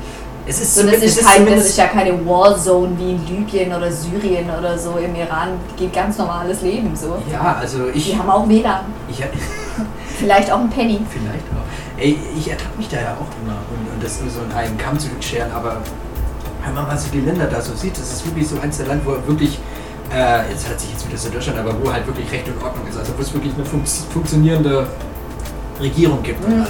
[0.49, 3.91] Es ist, So, das, ist kein, das ist ja keine Warzone wie in Libyen oder
[3.91, 4.97] Syrien oder so.
[4.97, 7.17] Im Iran geht ganz normales Leben so.
[7.31, 8.85] Ja, also ich, Die haben auch WLAN.
[9.09, 9.23] ich
[10.19, 10.99] Vielleicht auch ein Penny.
[11.09, 11.99] Vielleicht auch.
[12.01, 14.77] Ey, ich ertappe mich da ja auch immer und, und das nur so in einen
[14.77, 15.77] Kamm zu scheren, aber
[16.65, 18.87] wenn man mal so die Länder da so sieht, das ist wirklich so eins der
[18.87, 19.59] Land, wo wirklich,
[20.13, 22.87] äh, jetzt hört sich jetzt wieder so Deutschland, aber wo halt wirklich Recht und Ordnung
[22.87, 23.81] ist, also wo es wirklich eine fun
[24.11, 24.87] funktionierende
[25.79, 26.65] Regierung gibt und Mhm.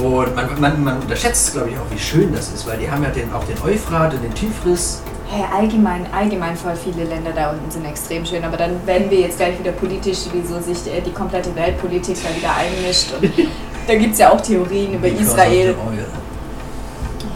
[0.00, 3.02] Und man, man, man unterschätzt, glaube ich, auch, wie schön das ist, weil die haben
[3.02, 5.02] ja den, auch den Euphrat und den Tigris.
[5.28, 9.20] Hey, allgemein, allgemein voll viele Länder da unten sind extrem schön, aber dann werden wir
[9.20, 13.12] jetzt gleich wieder politisch, wieso sich äh, die komplette Weltpolitik da wieder einmischt.
[13.12, 13.30] Und
[13.86, 15.76] da gibt es ja auch Theorien über Israel.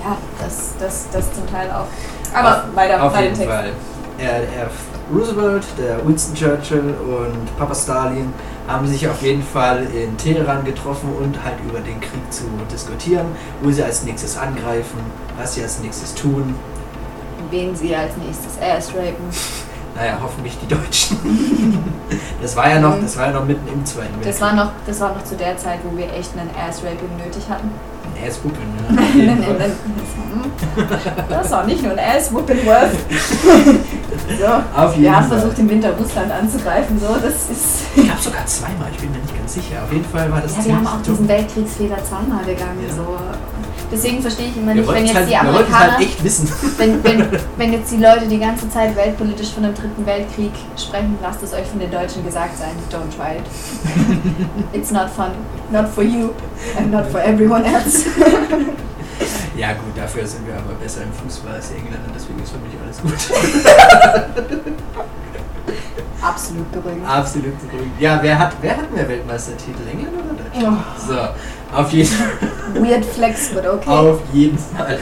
[0.02, 1.86] Ja, das, das, das zum Teil auch.
[2.36, 3.54] Aber weiter Auf bei den jeden Text.
[3.54, 3.72] Fall.
[4.18, 4.70] Er, er,
[5.12, 8.32] Roosevelt, der Winston Churchill und Papa Stalin
[8.66, 13.26] haben sich auf jeden Fall in Teheran getroffen und halt über den Krieg zu diskutieren,
[13.62, 14.98] wo sie als nächstes angreifen,
[15.38, 16.54] was sie als nächstes tun.
[17.50, 19.14] Wen sie als nächstes airstrapen.
[19.96, 21.18] Naja, hoffentlich die Deutschen.
[22.42, 25.00] Das war ja noch, das war ja noch mitten im Zweiten Das war, noch, das
[25.00, 27.70] war noch zu der Zeit, wo wir echt einen Airstraping nötig hatten.
[28.26, 29.72] Ist Wuppen, ne?
[31.28, 32.90] Das war nicht nur ein Ass-Whooping worth.
[34.26, 35.38] So, Auf jeden wir haben Fall.
[35.38, 36.98] versucht, im Winter Russland anzugreifen.
[36.98, 37.82] So, das ist.
[37.94, 39.82] Ich glaube sogar zweimal, ich bin mir nicht ganz sicher.
[39.84, 41.14] Auf jeden Fall war das Ja, wir haben auch dumm.
[41.14, 42.78] diesen Weltkriegsfehler zweimal begangen.
[42.88, 42.94] Ja.
[42.94, 43.18] So.
[43.92, 46.48] Deswegen verstehe ich immer Wir nicht, wenn jetzt halt, die es Amerikaner, halt echt wissen.
[46.78, 51.18] wenn, wenn, wenn jetzt die Leute die ganze Zeit weltpolitisch von dem dritten Weltkrieg sprechen,
[51.22, 52.70] lasst es euch von den Deutschen gesagt sein.
[52.90, 53.44] Don't try it.
[54.72, 55.32] It's not fun.
[55.70, 56.30] Not for you
[56.78, 58.06] and not for everyone else.
[59.56, 62.58] Ja gut, dafür sind wir aber besser im Fußball als die Engländer, deswegen ist für
[62.58, 63.14] mich alles gut.
[66.22, 67.06] Absolut beruhigend.
[67.08, 68.00] Absolut beruhigend.
[68.00, 70.78] Ja, wer hat, wer hat mehr Weltmeistertitel, England oder Deutschland?
[70.80, 72.10] Oh, So, auf jeden,
[72.74, 73.88] weird flex, but okay.
[73.90, 74.98] auf jeden Fall.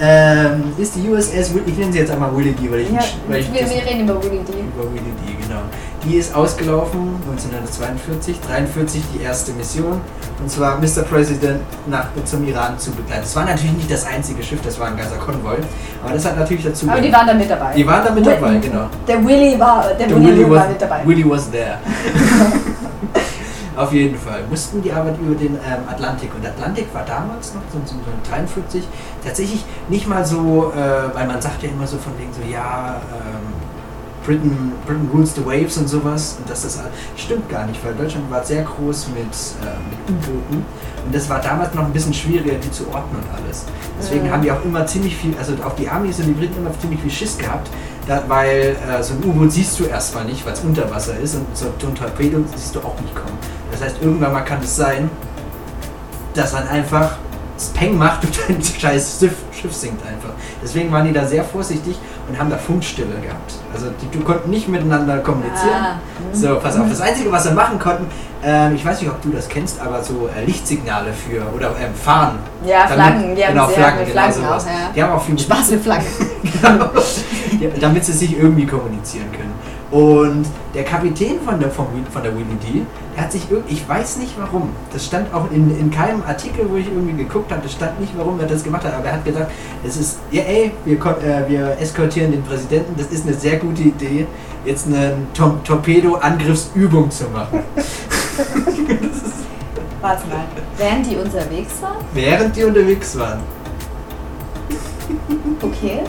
[0.00, 3.40] Ähm, ist die USS, ich nenne sie jetzt einmal Willie D, weil ich, Ja, weil
[3.40, 4.52] ich wir, wir reden über Willy D.
[4.60, 5.62] über Willie D, genau.
[6.04, 10.00] Die ist ausgelaufen 1942, 43 die erste Mission
[10.40, 11.02] und zwar Mr.
[11.02, 13.22] President nach zum Iran zu begleiten.
[13.22, 15.56] Das war natürlich nicht das einzige Schiff, das war ein ganzer Konvoi,
[16.02, 17.74] aber das hat natürlich dazu Aber die waren da mit dabei.
[17.74, 18.86] Die waren da mit dabei, genau.
[19.06, 21.00] Der Willy war, der Der Willy, Willy war mit dabei.
[21.04, 21.78] Willy was there.
[23.78, 24.42] Auf jeden Fall.
[24.50, 26.30] Mussten die aber über den ähm, Atlantik.
[26.34, 27.94] Und Atlantik war damals noch, so, so
[28.28, 28.82] 43,
[29.24, 33.00] tatsächlich nicht mal so, äh, weil man sagt ja immer so von wegen so, ja,
[33.12, 33.54] ähm,
[34.28, 36.36] Britain, Britain rules the waves und sowas.
[36.38, 36.78] Und das ist,
[37.16, 40.64] stimmt gar nicht, weil Deutschland war sehr groß mit, äh, mit U-Booten.
[41.06, 43.64] Und das war damals noch ein bisschen schwieriger, die zu ordnen und alles.
[43.98, 44.30] Deswegen Mhm.
[44.32, 47.00] haben die auch immer ziemlich viel, also auch die Amis und die Briten immer ziemlich
[47.00, 47.70] viel Schiss gehabt,
[48.06, 51.34] da, weil äh, so ein U-Boot siehst du erstmal nicht, weil es unter Wasser ist
[51.34, 53.38] und so ein Torpedo siehst du auch nicht kommen.
[53.72, 55.08] Das heißt, irgendwann mal kann es sein,
[56.34, 57.16] dass dann einfach
[57.74, 60.30] Peng macht und dein scheiß Schiff, Schiff sinkt einfach.
[60.62, 61.96] Deswegen waren die da sehr vorsichtig
[62.28, 63.54] und haben da Funkstille gehabt.
[63.72, 65.74] Also die, die konnten nicht miteinander kommunizieren.
[65.74, 65.98] Ah.
[66.32, 66.88] So, pass auf.
[66.88, 68.06] Das Einzige, was wir machen konnten,
[68.44, 71.94] ähm, ich weiß nicht, ob du das kennst, aber so äh, Lichtsignale für oder ähm,
[71.94, 72.38] Fahnen.
[72.64, 74.64] Ja, Damit- Flaggen, die haben genau, Flaggen, genau Flaggen sowas.
[74.64, 74.74] auch, ja.
[74.94, 76.06] Die haben auch viel Spaß mit Flaggen.
[76.62, 76.90] Genau.
[77.80, 79.52] Damit sie sich irgendwie kommunizieren können.
[79.90, 82.82] Und der Kapitän von der, vom, von der Willy D,
[83.16, 86.68] der hat sich irgendwie, ich weiß nicht warum, das stand auch in, in keinem Artikel,
[86.68, 89.14] wo ich irgendwie geguckt habe, das stand nicht, warum er das gemacht hat, aber er
[89.14, 89.50] hat gesagt,
[89.82, 93.82] es ist, ja ey, wir, äh, wir eskortieren den Präsidenten, das ist eine sehr gute
[93.82, 94.26] Idee,
[94.66, 97.60] jetzt eine Tor Torpedo-Angriffsübung zu machen.
[100.00, 100.44] Warte mal,
[100.76, 102.04] während die unterwegs waren?
[102.12, 103.40] Während die unterwegs waren.
[105.60, 106.00] Okay.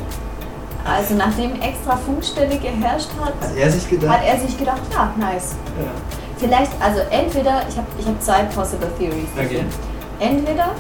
[0.98, 4.12] Also nachdem extra Funkstelle geherrscht hat, Hat er sich gedacht?
[4.18, 5.56] hat er sich gedacht, ja, nice.
[5.80, 5.92] ja.
[6.38, 9.28] Vielleicht, also entweder, ich habe ich hab zwei possible theories.
[9.38, 9.64] Okay.
[10.20, 10.72] Entweder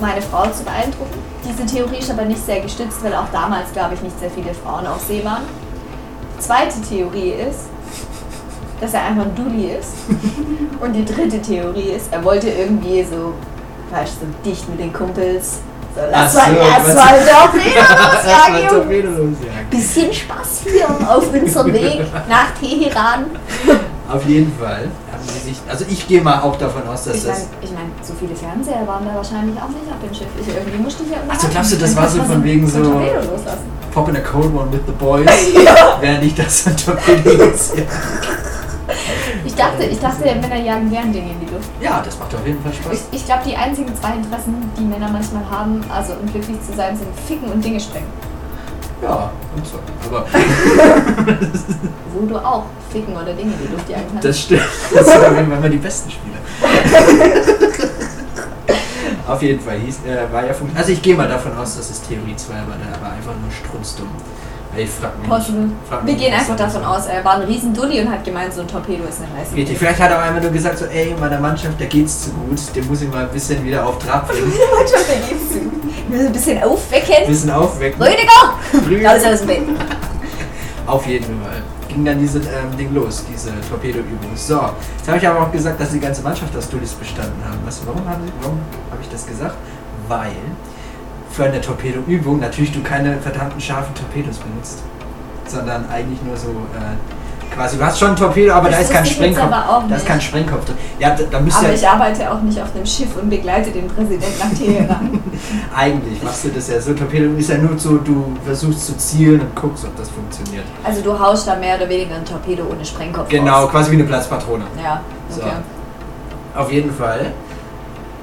[0.00, 1.18] meine Frau zu beeindrucken.
[1.44, 4.54] Diese Theorie ist aber nicht sehr gestützt, weil auch damals, glaube ich, nicht sehr viele
[4.54, 5.42] Frauen auf See waren.
[6.38, 7.66] Zweite Theorie ist,
[8.80, 9.92] dass er einfach ein Dulli ist.
[10.80, 13.34] Und die dritte Theorie ist, er wollte irgendwie so,
[13.90, 15.58] weißt du, so dicht mit den Kumpels.
[15.94, 18.66] So, lass mal mal Torpedo Erstmal.
[18.68, 19.70] Torpedo losjagen.
[19.70, 23.26] Bisschen Spaß hier auf unserem Weg nach Teheran.
[24.08, 24.88] Auf jeden Fall
[25.44, 27.48] sich, also ich gehe mal auch davon aus, dass Ich meine, das...
[27.62, 30.28] ich mein, so viele Fernseher waren da wahrscheinlich auch nicht auf dem Schiff.
[30.40, 32.68] Ich, irgendwie musste ich ja Ach so, glaubst du, das war so von wegen ein
[32.68, 33.00] so-.
[33.92, 35.26] Pop in a cold one with the boys,
[36.00, 37.86] während ich das ein Torpedo losjage.
[39.60, 41.68] Ich dachte, ich dachte, Männer jagen gern Dinge in die Luft.
[41.82, 42.92] Ja, das macht auf jeden Fall Spaß.
[42.94, 46.74] Ich, ich glaube, die einzigen zwei Interessen, die Männer manchmal haben, also um glücklich zu
[46.74, 48.06] sein, sind Ficken und Dinge sprengen.
[49.02, 49.78] Ja, und so.
[50.08, 50.24] Aber
[52.14, 54.24] Wo du auch Ficken oder Dinge in die Luft jagen kannst.
[54.24, 54.62] das stimmt.
[54.94, 56.38] Das sind auf jeden Fall die besten Spieler.
[59.28, 61.90] auf jeden Fall hieß, äh, war ja fun- Also ich gehe mal davon aus, dass
[61.90, 64.08] es Theorie 2 war, der war einfach nur strunzdumm.
[64.76, 65.28] Ich frag mich.
[65.28, 65.70] Possible.
[65.88, 68.54] frag Wir mich, gehen was einfach davon aus, er war ein Riesendulli und hat gemeint,
[68.54, 69.76] so ein Torpedo ist eine nice Richtig.
[69.78, 72.86] Vielleicht hat er einfach nur gesagt, so, ey, meiner Mannschaft, der geht's zu gut, den
[72.86, 74.46] muss ich mal ein bisschen wieder auf Trab bringen.
[74.78, 75.60] Mannschaft, da geht's zu.
[76.08, 77.26] Wir müssen ein bisschen Ein aufwecken.
[77.26, 78.02] bisschen aufwecken.
[78.02, 79.10] Rüdiger!
[79.10, 79.62] Raus aus dem Bett.
[80.86, 81.62] Auf jeden Fall.
[81.88, 84.30] Ging dann dieses ähm, Ding los, diese Torpedoübung.
[84.36, 84.60] So,
[84.96, 87.58] jetzt habe ich aber auch gesagt, dass die ganze Mannschaft aus Dullis bestanden haben.
[87.64, 88.60] Was, warum habe warum
[88.90, 89.56] hab ich das gesagt?
[90.06, 90.30] Weil
[91.30, 94.82] für eine Torpedoübung natürlich du keine verdammten scharfen Torpedos benutzt,
[95.46, 98.92] sondern eigentlich nur so äh, quasi, du hast schon ein Torpedo, aber Das da ist
[98.92, 99.50] kein Sprengkopf.
[99.88, 100.76] Da ist kein Sprengkopf drin.
[100.98, 103.70] Ja, da, da müsste Aber ja, ich arbeite auch nicht auf einem Schiff und begleite
[103.70, 105.20] den Präsidenten nach Teheran.
[105.76, 106.94] eigentlich machst du das ja so.
[106.94, 110.64] Torpedo ist ja nur so, du versuchst zu zielen und guckst, ob das funktioniert.
[110.84, 113.70] Also du haust da mehr oder weniger ein Torpedo ohne Sprengkopf Genau, raus.
[113.70, 114.64] quasi wie eine Platzpatrone.
[114.82, 115.42] Ja, So.
[115.42, 115.50] okay.
[116.56, 117.32] Auf jeden Fall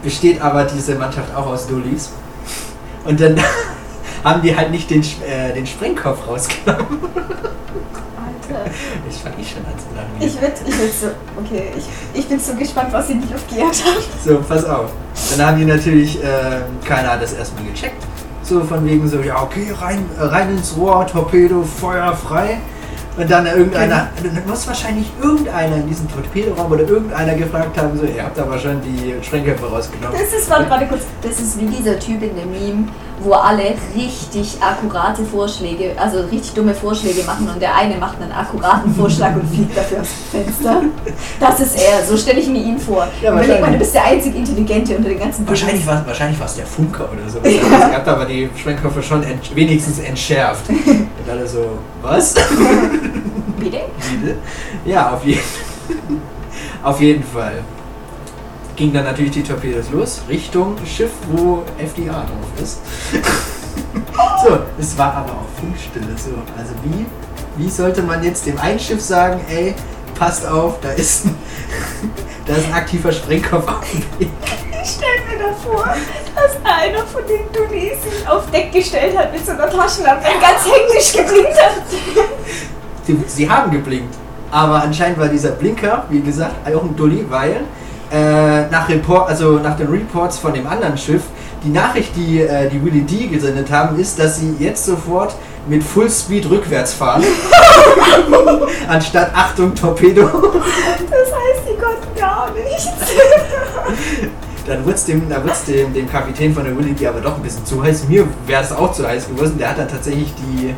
[0.04, 2.12] besteht aber diese Mannschaft auch aus Dullis.
[3.08, 3.40] Und dann
[4.24, 7.00] haben die halt nicht den, äh, den Sprengkopf rausgenommen.
[8.18, 8.72] Alter.
[9.10, 10.12] Ich fange ich schon an zu lachen.
[10.20, 13.50] Ich würd, ich so, okay, ich, ich bin so gespannt, was sie in die Luft
[13.50, 14.04] gejagt haben.
[14.24, 14.92] So, pass auf.
[15.32, 18.04] Dann haben die natürlich, ähm, keiner hat das erstmal gecheckt.
[18.44, 22.60] So von wegen so, ja okay, rein, äh, rein ins Rohr, Torpedo, Feuer frei.
[23.18, 28.06] Und dann irgendeiner, dann muss wahrscheinlich irgendeiner in diesem Torpedoraum oder irgendeiner gefragt haben, so,
[28.06, 30.16] ihr habt aber schon die Sprengköpfe rausgenommen.
[30.20, 32.88] Das ist, warte, warte kurz, das ist wie dieser Typ in dem Meme,
[33.22, 38.32] wo alle richtig akkurate Vorschläge, also richtig dumme Vorschläge machen und der eine macht einen
[38.32, 40.82] akkuraten Vorschlag und fliegt dafür aus dem Fenster.
[41.40, 43.08] Das ist er, so stelle ich mir ihn vor.
[43.24, 43.72] Ja, Überleg mal, wahrscheinlich.
[43.72, 47.28] du bist der einzig Intelligente unter den ganzen Wahrscheinlich war wahrscheinlich war's der Funker oder
[47.28, 47.40] so.
[47.44, 50.66] Ihr habt aber die Sprengköpfe schon ent, wenigstens entschärft.
[51.28, 52.34] Und alle so, was?
[53.60, 53.82] Bitte?
[54.22, 54.38] Bitte?
[54.86, 55.42] Ja, auf jeden,
[56.82, 57.64] auf jeden Fall.
[58.78, 62.80] Ging dann natürlich die Torpedos los, Richtung Schiff, wo FDR drauf ist.
[64.42, 66.06] so, es war aber auch Funkstille.
[66.16, 67.06] So, also wie,
[67.58, 69.76] wie sollte man jetzt dem einen Schiff sagen, ey,
[70.18, 71.36] passt auf, da ist ein,
[72.46, 74.30] da ist ein aktiver Sprengkopf auf dem Weg.
[74.84, 75.86] Ich stelle mir da vor,
[76.36, 80.42] dass einer von den Dullis sich auf Deck gestellt hat mit so einer Taschenlampe und
[80.42, 81.74] ganz hektisch geblinkt hat.
[83.06, 84.16] Sie, sie haben geblinkt.
[84.50, 87.62] Aber anscheinend war dieser Blinker, wie gesagt, auch ein Dulli, weil
[88.12, 91.24] äh, nach, Report, also nach den Reports von dem anderen Schiff,
[91.64, 95.36] die Nachricht, die äh, die Willy D gesendet haben, ist, dass sie jetzt sofort
[95.68, 97.24] mit Full Speed rückwärts fahren.
[98.88, 100.24] Anstatt Achtung, Torpedo.
[100.24, 102.88] Das heißt, die konnten gar nichts.
[104.68, 107.42] Dann wird es dem, wird's dem, dem Kapitän von der Willy D aber doch ein
[107.42, 108.08] bisschen zu heiß.
[108.10, 109.58] Mir wäre es auch zu heiß gewesen.
[109.58, 110.74] Der hat dann tatsächlich die, äh,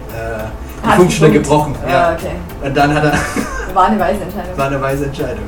[0.85, 1.75] die Funkstelle gebrochen.
[1.87, 2.35] Ja, okay.
[2.63, 3.13] Und dann hat er.
[3.73, 4.57] War eine weise Entscheidung.
[4.57, 5.43] War eine weise Entscheidung.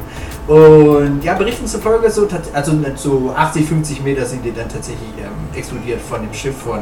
[0.47, 5.09] Und ja, Berichten zufolge so, also nicht so 80, 50 Meter sind die dann tatsächlich
[5.19, 6.79] ähm, explodiert von dem Schiff von,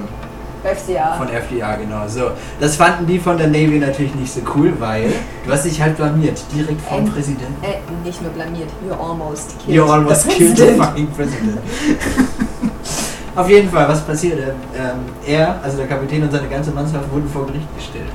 [0.63, 1.13] FCA.
[1.17, 2.07] von FDA, genau.
[2.07, 5.11] So, das fanden die von der Navy natürlich nicht so cool, weil
[5.45, 7.63] du hast dich halt blamiert, direkt vom Ähm, Präsidenten.
[7.63, 8.69] Äh, nicht nur blamiert.
[8.85, 10.85] You almost killed You almost the killed the president.
[10.85, 11.57] fucking president.
[13.35, 14.53] Auf jeden Fall, was passierte?
[14.75, 18.09] Ähm, er, also der Kapitän und seine ganze Mannschaft wurden vor Gericht gestellt.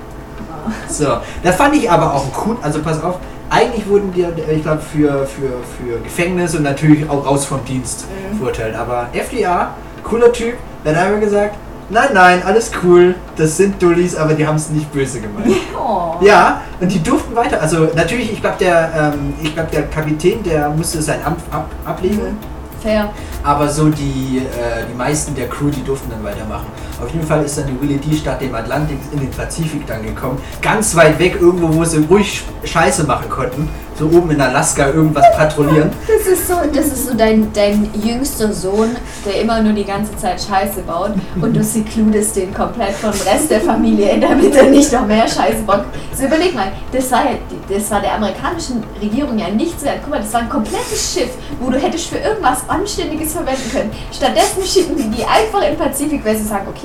[0.89, 1.07] So,
[1.43, 3.17] da fand ich aber auch gut, also pass auf,
[3.51, 8.07] eigentlich wurden die, ich glaube, für, für, für Gefängnis und natürlich auch raus vom Dienst
[8.33, 8.39] Mhm.
[8.39, 8.75] verurteilt.
[8.75, 11.57] Aber FDA, cooler Typ, der hat einfach gesagt,
[11.91, 15.47] nein, nein, alles cool, das sind Dullis, aber die haben es nicht böse gemeint.
[15.87, 16.15] Oh.
[16.23, 17.61] Ja, und die durften weiter.
[17.61, 21.69] Also natürlich, ich glaube, der, ähm, ich glaub, der Kapitän, der musste sein Amt ab,
[21.85, 22.17] ablegen.
[22.23, 22.39] Mhm.
[22.83, 23.11] Fair.
[23.43, 26.67] Aber so die, äh, die meisten der Crew, die durften dann weitermachen.
[27.03, 30.03] Auf jeden Fall ist dann die Willie D statt dem Atlantik in den Pazifik dann
[30.03, 30.39] gekommen.
[30.63, 33.69] Ganz weit weg, irgendwo, wo sie ruhig Scheiße machen konnten.
[33.97, 35.91] So oben in Alaska irgendwas patrouillieren.
[36.25, 40.17] Das ist so, das ist so dein, dein jüngster Sohn, der immer nur die ganze
[40.17, 44.91] Zeit Scheiße baut und du secludest den komplett vom Rest der Familie, damit er nicht
[44.91, 45.85] noch mehr Scheiße baut.
[46.17, 47.25] So überleg mal, das war,
[47.69, 49.99] das war der amerikanischen Regierung ja nichts wert.
[50.03, 51.31] Guck mal, das war ein komplettes Schiff,
[51.61, 53.91] wo du hättest für irgendwas Anständiges verwenden können.
[54.11, 56.84] Stattdessen schicken die die einfach im Pazifik, weil sie sagen, okay,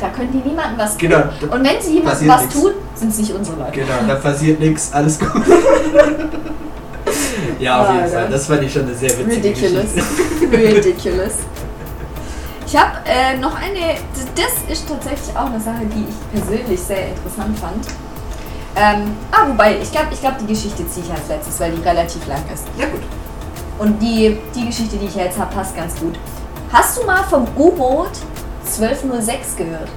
[0.00, 1.08] da können die niemandem was tun.
[1.08, 1.24] Genau.
[1.54, 2.54] Und wenn sie jemandem was nix.
[2.54, 3.72] tun, sind es nicht unsere Leute.
[3.72, 5.30] Genau, da passiert nichts, alles gut.
[7.58, 8.14] ja, auf jeden Alter.
[8.20, 8.28] Fall.
[8.30, 9.94] Das fand ich schon eine sehr witzige Ridiculous.
[9.94, 10.56] Geschichte.
[10.76, 11.32] Ridiculous.
[12.66, 13.96] Ich habe äh, noch eine,
[14.34, 17.86] das ist tatsächlich auch eine Sache, die ich persönlich sehr interessant fand.
[18.76, 21.82] Ähm, ah, wobei, ich glaube, ich glaub, die Geschichte ziehe ich als letztes, weil die
[21.82, 22.64] relativ lang ist.
[22.76, 23.00] Ja gut.
[23.78, 26.18] Und die, die Geschichte, die ich jetzt habe, passt ganz gut.
[26.70, 28.10] Hast du mal vom U-Boot
[28.80, 29.88] 1206 gehört?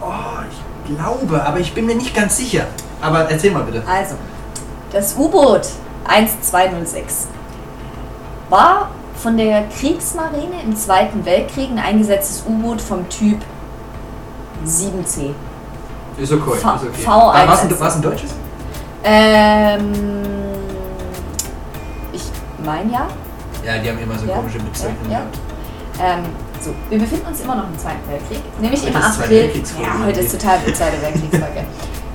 [0.00, 0.12] Oh,
[0.50, 2.66] ich glaube, aber ich bin mir nicht ganz sicher.
[3.00, 3.82] Aber erzähl mal bitte.
[3.86, 4.14] Also,
[4.92, 5.62] das U-Boot
[6.06, 7.26] 1206
[8.48, 13.38] war von der Kriegsmarine im Zweiten Weltkrieg ein eingesetztes U-Boot vom Typ
[14.66, 15.30] 7C.
[16.18, 16.42] Ist okay.
[16.44, 17.04] V- ist okay.
[17.04, 17.60] V1 War es
[17.94, 18.30] ein, ein deutsches?
[19.04, 19.92] Ähm,
[22.12, 22.22] ich
[22.64, 23.06] meine ja.
[23.64, 25.24] Ja, die haben immer so Ja, komische Bezeichnungen ja, ja.
[25.24, 25.38] gehabt.
[26.00, 26.24] Ähm,
[26.66, 28.40] so, wir befinden uns immer noch im Zweiten Weltkrieg.
[28.60, 29.50] Nämlich Heute im April.
[29.80, 31.64] Ja, heute ist total die Zweite Weltkriegsfolge.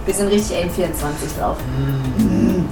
[0.05, 1.57] Wir sind richtig M24 drauf.
[1.77, 2.65] Mm.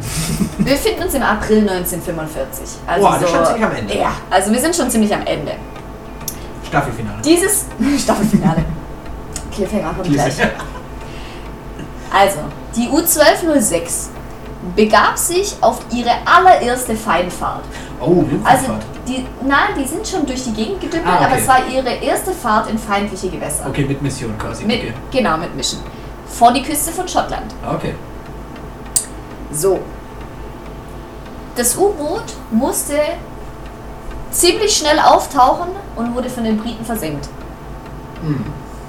[0.58, 2.80] Wir befinden uns im April 1945.
[2.86, 3.98] Also Boah, so, schon ziemlich am Ende.
[3.98, 5.54] Ja, also wir sind schon ziemlich am Ende.
[6.68, 7.22] Staffelfinale.
[7.24, 7.66] Dieses
[8.04, 8.66] Staffelfinale.
[9.54, 10.34] Cliffhanger kommt gleich.
[12.12, 12.40] Also,
[12.76, 14.08] die U1206
[14.76, 17.64] begab sich auf ihre allererste Feindfahrt.
[18.02, 18.68] Oh, Also,
[19.08, 21.26] die, na, die sind schon durch die Gegend gedümpelt, Ah, okay.
[21.26, 23.66] aber es war ihre erste Fahrt in feindliche Gewässer.
[23.68, 24.64] Okay, mit Mission quasi.
[24.66, 24.93] Mit, okay.
[25.12, 25.82] Genau, mit Mission.
[26.28, 27.54] Vor die Küste von Schottland.
[27.66, 27.93] Ah, Okay.
[29.52, 29.80] So.
[31.56, 32.93] Das U-Boot musste
[34.32, 37.28] ziemlich schnell auftauchen und wurde von den Briten versenkt.
[38.22, 38.45] Hm.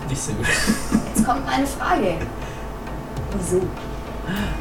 [0.08, 0.46] Nicht so gut.
[1.14, 2.14] Jetzt kommt meine Frage.
[3.38, 3.62] Wieso?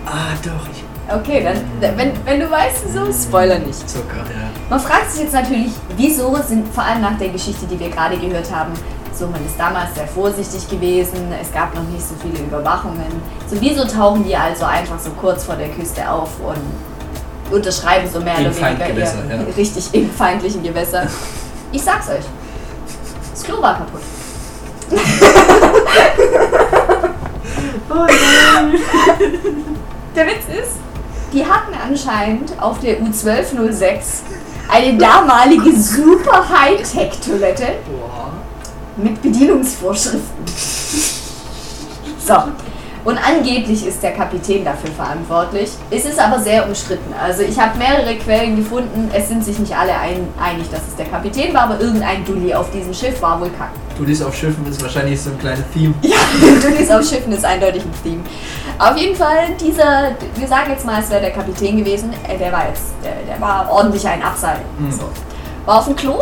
[0.06, 0.68] Ah, doch.
[0.72, 3.89] Ich, Okay, dann, wenn, wenn du weißt, wieso, Spoiler nicht.
[3.89, 4.49] Zucker, ja.
[4.70, 8.18] Man fragt sich jetzt natürlich, wieso sind, vor allem nach der Geschichte, die wir gerade
[8.18, 8.74] gehört haben,
[9.14, 13.12] so, man ist damals sehr vorsichtig gewesen, es gab noch nicht so viele Überwachungen.
[13.49, 18.22] So, wieso tauchen die also einfach so kurz vor der Küste auf und unterschreiben so
[18.22, 19.10] mehr oder weniger ihr, ja.
[19.57, 21.07] richtig im feindlichen Gewässer?
[21.72, 22.26] Ich sag's euch.
[23.32, 24.01] Das Klo war kaputt.
[30.16, 30.80] Der Witz ist,
[31.34, 34.22] die hatten anscheinend auf der U1206
[34.70, 37.76] eine damalige super Hightech-Toilette
[38.98, 40.46] mit Bedienungsvorschriften.
[42.26, 42.34] So.
[43.06, 45.72] Und angeblich ist der Kapitän dafür verantwortlich.
[45.89, 47.14] Es ist aber sehr umstritten.
[47.22, 49.10] Also ich habe mehrere Quellen gefunden.
[49.14, 52.54] Es sind sich nicht alle ein, einig, dass es der Kapitän war, aber irgendein Dulli
[52.54, 53.70] auf diesem Schiff war wohl kack.
[53.97, 55.93] Du liest auf Schiffen ist wahrscheinlich so ein kleines Theme.
[56.02, 56.18] Ja,
[56.62, 58.22] Dullis auf Schiffen ist eindeutig ein Theme.
[58.78, 62.12] Auf jeden Fall, dieser, wir sagen jetzt mal, es wäre der Kapitän gewesen.
[62.28, 64.60] Äh, Der war jetzt, der, der war ordentlich ein Abseil.
[64.78, 64.91] Mhm.
[64.91, 65.04] So.
[65.66, 66.16] War auf dem Klo.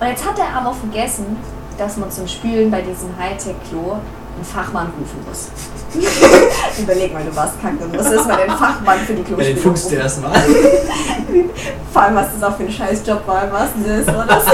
[0.00, 1.36] Und jetzt hat er aber vergessen,
[1.78, 3.96] dass man zum Spülen bei diesem Hightech-Klo
[4.36, 5.48] einen Fachmann rufen muss.
[6.78, 9.84] Überleg mal, du warst krank und musst erstmal den Fachmann für die den Klospülung Fuchs
[9.84, 9.94] rufen.
[9.94, 10.32] der erstmal.
[11.92, 14.44] Vor allem, was das auch für ein scheiß Job war, im wahrsten Sinne des Wortes.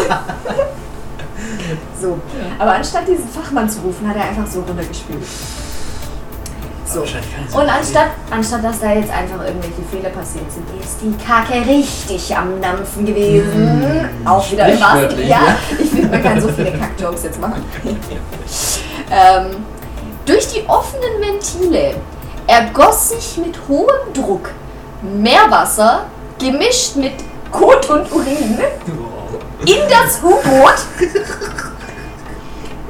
[2.01, 2.19] So.
[2.59, 5.23] Aber anstatt diesen Fachmann zu rufen, hat er einfach so runtergespült.
[6.87, 7.01] So.
[7.01, 12.35] Und anstatt, anstatt dass da jetzt einfach irgendwelche Fehler passiert sind, ist die Kacke richtig
[12.35, 13.81] am Dampfen gewesen.
[13.81, 15.57] Mm, Auch wieder im wahrsten sprichwörtlich, Ja, ja.
[15.79, 17.65] ich finde, man kann so viele Kack-Jokes jetzt machen.
[19.11, 19.65] ähm,
[20.25, 21.95] durch die offenen Ventile
[22.47, 24.51] ergoss sich mit hohem Druck
[25.03, 26.07] Meerwasser
[26.39, 27.13] gemischt mit
[27.53, 28.59] Kot und Urin
[29.65, 30.77] in das U-Boot.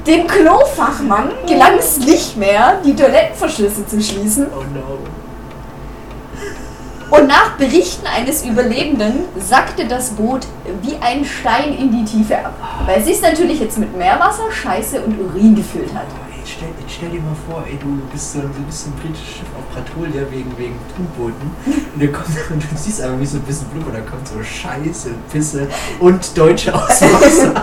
[0.06, 4.46] Dem Klofachmann gelang es nicht mehr, die Toilettenverschlüsse zu schließen.
[4.52, 4.98] Oh no.
[7.10, 10.46] Und nach Berichten eines Überlebenden sackte das Boot
[10.82, 12.54] wie ein Stein in die Tiefe ab.
[12.84, 16.06] Weil es sich natürlich jetzt mit Meerwasser, Scheiße und Urin gefüllt hat.
[16.32, 18.94] Ey, stell, jetzt stell dir mal vor, ey, du bist so, du bist so ein
[18.94, 21.50] britisches Schiff auf Patrouille wegen, wegen U-Booten
[21.94, 25.10] und und du siehst einfach wie so ein bisschen Blut und da kommt so Scheiße,
[25.30, 25.68] Pisse
[26.00, 27.54] und Deutsche aus dem Wasser.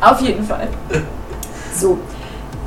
[0.00, 0.68] Auf jeden Fall.
[1.74, 1.98] So.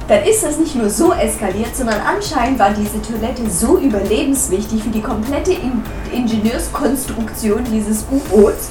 [0.07, 4.89] Dann ist das nicht nur so eskaliert, sondern anscheinend war diese Toilette so überlebenswichtig für
[4.89, 8.69] die komplette In Ingenieurskonstruktion dieses U-Boots,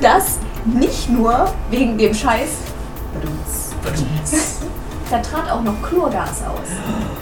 [0.00, 2.50] dass nicht nur wegen dem Scheiß.
[5.10, 7.21] Da trat auch noch Chlorgas aus.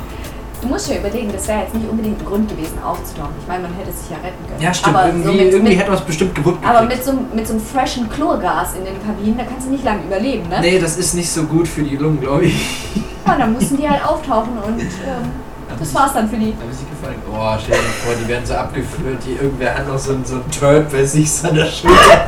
[0.63, 3.33] Du musst ja überlegen, das wäre jetzt nicht unbedingt ein Grund gewesen, aufzutauchen.
[3.41, 4.61] Ich meine, man hätte sich ja retten können.
[4.61, 7.13] Ja, stimmt, Aber irgendwie, so mit, irgendwie hätte man es bestimmt gewuppt aber mit so,
[7.35, 10.59] mit so einem freshen Chlorgas in den Kabinen, da kannst du nicht lange überleben, ne?
[10.61, 12.55] Nee, das ist nicht so gut für die Lungen, glaube ich.
[13.27, 15.31] Ja, dann mussten die halt auftauchen und ähm,
[15.79, 16.47] das war's dann für die.
[16.53, 17.23] Hat mir sich gefallen.
[17.33, 20.37] Oh, stell dir vor, die werden so abgeführt, die, irgendwer hat noch so ein, so
[20.37, 22.25] ein Turb bei sich an der Schulter.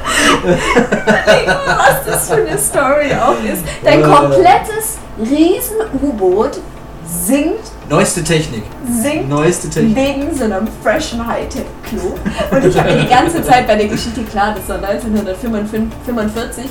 [1.67, 3.65] Was das für eine Story auch ist.
[3.83, 4.03] Dein Äh.
[4.05, 6.61] komplettes Riesen-U-Boot
[7.05, 8.63] sinkt, Neueste Technik.
[9.03, 9.97] sinkt Neueste Technik.
[9.97, 12.15] wegen so einem freshen Hightech-Klo.
[12.57, 16.65] Und ich habe mir die ganze Zeit bei der Geschichte klar, das war 1945.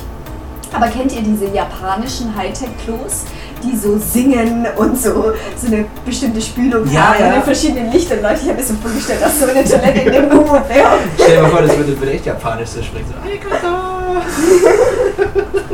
[0.74, 3.24] Aber kennt ihr diese japanischen Hightech-Klos,
[3.62, 7.28] die so singen und so, so eine bestimmte Spülung Ja, haben ja.
[7.28, 8.22] und in verschiedenen Lichtern?
[8.22, 10.92] Leute, ich habe mir so vorgestellt, dass so eine Toilette in dem U-Boot wäre.
[11.14, 13.12] Stell dir mal vor, das würde, echt japanisch so sprechen.
[13.60, 14.01] So.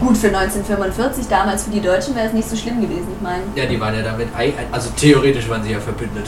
[0.00, 3.42] Gut, für 1945, damals für die Deutschen wäre es nicht so schlimm gewesen, ich meine,
[3.54, 4.28] Ja, die waren ja damit,
[4.70, 6.26] also theoretisch waren sie ja verbündet.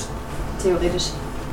[0.62, 1.04] theoretisch.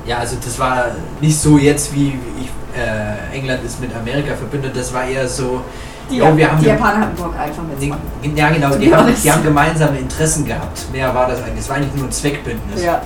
[0.05, 0.88] Ja, also das war
[1.21, 2.49] nicht so jetzt wie ich,
[2.80, 5.61] äh, England ist mit Amerika verbündet, das war eher so,
[6.09, 8.36] Die, ja, wir haben die Japaner hatten Bock einfach die, mitzumachen.
[8.38, 10.86] ja genau, die be haben, die haben gemeinsame Interessen gehabt.
[10.91, 12.84] Mehr war das eigentlich, es war eigentlich nur ein Zweckbündnis.
[12.84, 13.01] Ja.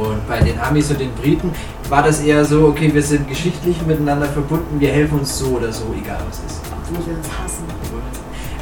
[0.00, 1.52] Und bei den Amis und den Briten
[1.90, 5.70] war das eher so, okay, wir sind geschichtlich miteinander verbunden, wir helfen uns so oder
[5.70, 6.62] so, egal was ist.
[6.72, 7.64] Obwohl wir uns hassen.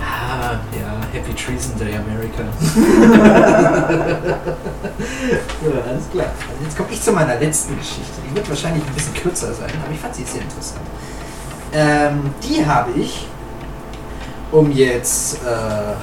[0.02, 2.42] Ah, ja, Happy Treason Day America.
[5.62, 6.26] ja, alles klar.
[6.26, 8.20] Also jetzt komme ich zu meiner letzten Geschichte.
[8.28, 10.84] Die wird wahrscheinlich ein bisschen kürzer sein, aber ich fand sie sehr interessant.
[11.72, 13.28] Ähm, die habe ich,
[14.50, 15.94] um jetzt äh,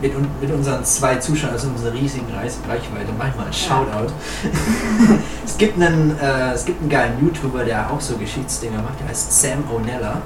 [0.00, 4.12] mit, mit unseren zwei Zuschauern, also unserer riesigen Reichweite, manchmal ein Shoutout.
[5.44, 9.08] es, gibt einen, äh, es gibt einen geilen YouTuber, der auch so Geschichtsdinger macht, der
[9.08, 10.16] heißt Sam O'Nella.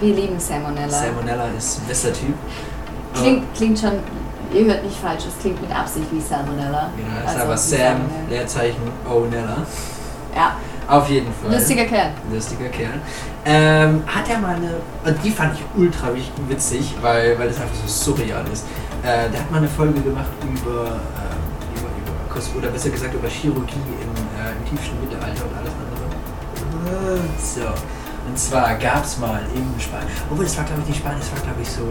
[0.00, 0.88] Wir lieben Salmonella.
[0.90, 2.34] Salmonella ist ein bester Typ.
[3.14, 3.92] Klingt, klingt schon,
[4.52, 6.90] ihr hört nicht falsch, es klingt mit Absicht wie Salmonella.
[6.96, 8.00] Genau, ist Also aber wie Sam.
[8.28, 9.58] Leerzeichen O'Nella.
[10.34, 10.56] Ja,
[10.88, 11.54] Auf jeden Fall.
[11.54, 12.10] lustiger Kerl.
[12.32, 13.00] Lustiger Kerl.
[13.46, 16.08] Ähm, hat er mal eine, die fand ich ultra
[16.48, 18.64] witzig, weil, weil das einfach so surreal ist.
[19.04, 21.44] Äh, der hat mal eine Folge gemacht über, ähm,
[21.76, 27.20] über, über oder besser gesagt über Chirurgie im, äh, im tiefsten Mittelalter und alles andere.
[27.38, 27.68] So.
[28.26, 31.30] Und zwar gab es mal in Spanien, obwohl das war glaube ich nicht Spanien, das
[31.32, 31.82] war glaube ich so,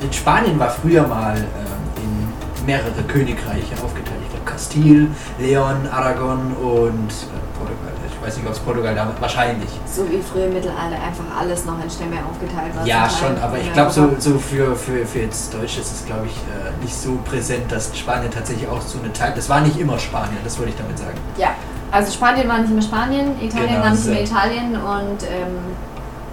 [0.00, 4.20] in Spanien war früher mal ähm, in mehrere Königreiche aufgeteilt.
[4.22, 7.93] Ich glaube Kastil, Leon, Aragon und äh, Portugal.
[8.24, 9.68] Ich weiß nicht, ob es Portugal damals, wahrscheinlich.
[9.84, 12.86] So wie früher im Mittelalter einfach alles noch in Stämme aufgeteilt war.
[12.86, 16.24] Ja, schon, aber ich glaube, so, so für, für, für jetzt Deutsch ist es, glaube
[16.24, 19.34] ich, äh, nicht so präsent, dass Spanien tatsächlich auch so eine Teil.
[19.36, 21.18] Das war nicht immer Spanien, das wollte ich damit sagen.
[21.36, 21.48] Ja,
[21.92, 24.10] also Spanien war nicht mehr Spanien, Italien Genau, war nicht so.
[24.10, 25.58] mehr Italien und ähm,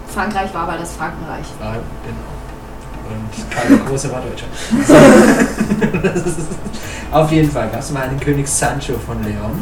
[0.08, 1.46] Frankreich war aber das Frankenreich.
[1.60, 2.32] War, genau.
[3.10, 4.48] Und Karl der Große war Deutscher.
[6.16, 6.38] Ist-
[7.12, 9.62] Auf jeden Fall gab es mal einen König Sancho von Leon.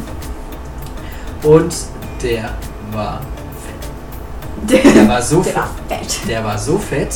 [1.42, 1.74] Und
[2.22, 2.50] der
[2.92, 3.20] war
[4.68, 4.94] fett.
[4.94, 5.56] Der war so Der fett.
[5.56, 6.28] war fett.
[6.28, 7.14] Der war so fett,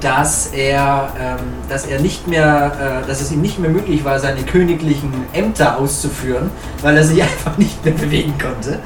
[0.00, 4.18] dass er, ähm, dass er nicht mehr, äh, dass es ihm nicht mehr möglich war,
[4.18, 6.50] seine königlichen Ämter auszuführen,
[6.82, 8.78] weil er sich einfach nicht mehr bewegen konnte.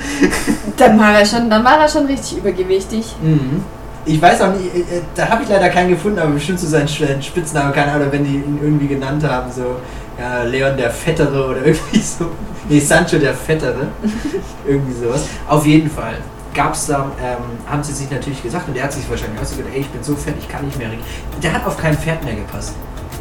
[0.76, 3.16] Dann war er schon, dann war er schon richtig übergewichtig.
[3.22, 3.62] Mhm.
[4.06, 6.66] Ich weiß auch nicht, äh, äh, da habe ich leider keinen gefunden, aber bestimmt so
[6.66, 9.76] seinen Sch- Spitznamen, keine Ahnung, wenn die ihn irgendwie genannt haben, so
[10.20, 12.30] ja, Leon der Fettere oder irgendwie so.
[12.68, 13.88] Nee, Sancho der Fettere.
[14.66, 15.26] irgendwie sowas.
[15.48, 16.16] Auf jeden Fall
[16.52, 19.72] gab es da, ähm, haben sie sich natürlich gesagt und der hat sich wahrscheinlich ausgedacht,
[19.72, 21.02] ey, ich bin so fett, ich kann nicht mehr reden.
[21.42, 22.74] Der hat auf kein Pferd mehr gepasst.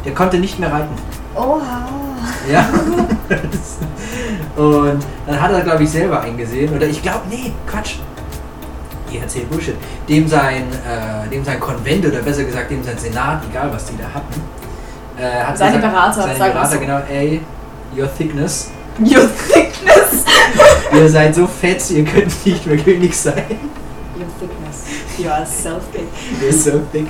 [0.04, 0.94] Der konnte nicht mehr reiten.
[1.34, 1.88] Oha.
[2.50, 2.68] Ja.
[4.56, 7.96] und dann hat er, glaube ich, selber eingesehen, oder ich glaube, nee, Quatsch.
[9.12, 9.76] Ihr erzählt Bullshit.
[10.08, 13.96] Dem sein, äh, dem sein Konvent, oder besser gesagt, dem sein Senat, egal was die
[13.96, 14.40] da hatten,
[15.20, 16.80] äh, hat Seine gesagt, Berater, seine sagen Berater, so.
[16.80, 17.40] genau, ey,
[17.96, 20.24] your thickness, Your thickness.
[20.92, 23.44] ihr seid so fett, ihr könnt nicht mehr König sein.
[24.16, 24.84] Your thickness.
[25.16, 26.06] You are so thick.
[26.42, 27.06] You're so thick.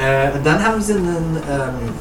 [0.00, 1.94] Äh, und dann haben sie einen, ähm,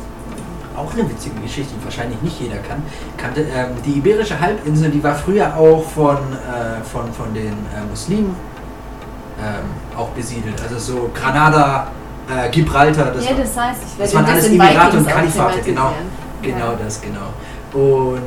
[0.78, 2.84] auch eine witzige Geschichte, die wahrscheinlich nicht jeder kann,
[3.18, 3.41] kannte.
[3.41, 8.36] Ähm, die Iberische Halbinsel, die war früher auch von, äh, von, von den äh, Muslimen
[9.39, 10.62] ähm, auch besiedelt.
[10.62, 11.88] Also so Granada,
[12.32, 15.93] Äh, Gibraltar, das, ja, das heißt, ich das waren das alles Emirate und Kalifate, genau.
[16.41, 16.79] Genau Ja.
[16.84, 17.34] das, genau.
[17.73, 18.17] Und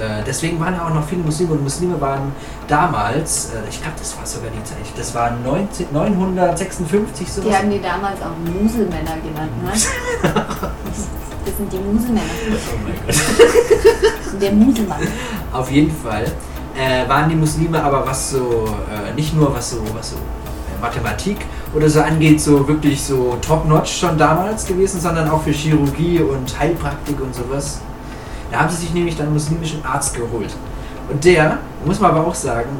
[0.00, 2.32] äh, deswegen waren auch noch viele Muslime und Muslime waren
[2.68, 7.48] damals, äh, ich glaube, das war sogar die Zeit, das war 19, 956 sowas.
[7.50, 9.72] Die haben die damals auch Muselmänner genannt, ne?
[11.46, 12.22] Das sind die Muselmänner.
[12.50, 14.42] oh mein Gott.
[14.42, 14.98] Der Muselmann.
[15.52, 16.24] Auf jeden Fall
[16.76, 20.16] äh, waren die Muslime aber was so, äh, nicht nur was so, was so
[20.86, 21.38] Mathematik
[21.74, 26.58] oder so angeht, so wirklich so top-notch schon damals gewesen, sondern auch für Chirurgie und
[26.58, 27.80] Heilpraktik und sowas.
[28.50, 30.54] Da haben sie sich nämlich dann einen muslimischen Arzt geholt.
[31.10, 32.70] Und der, muss man aber auch sagen,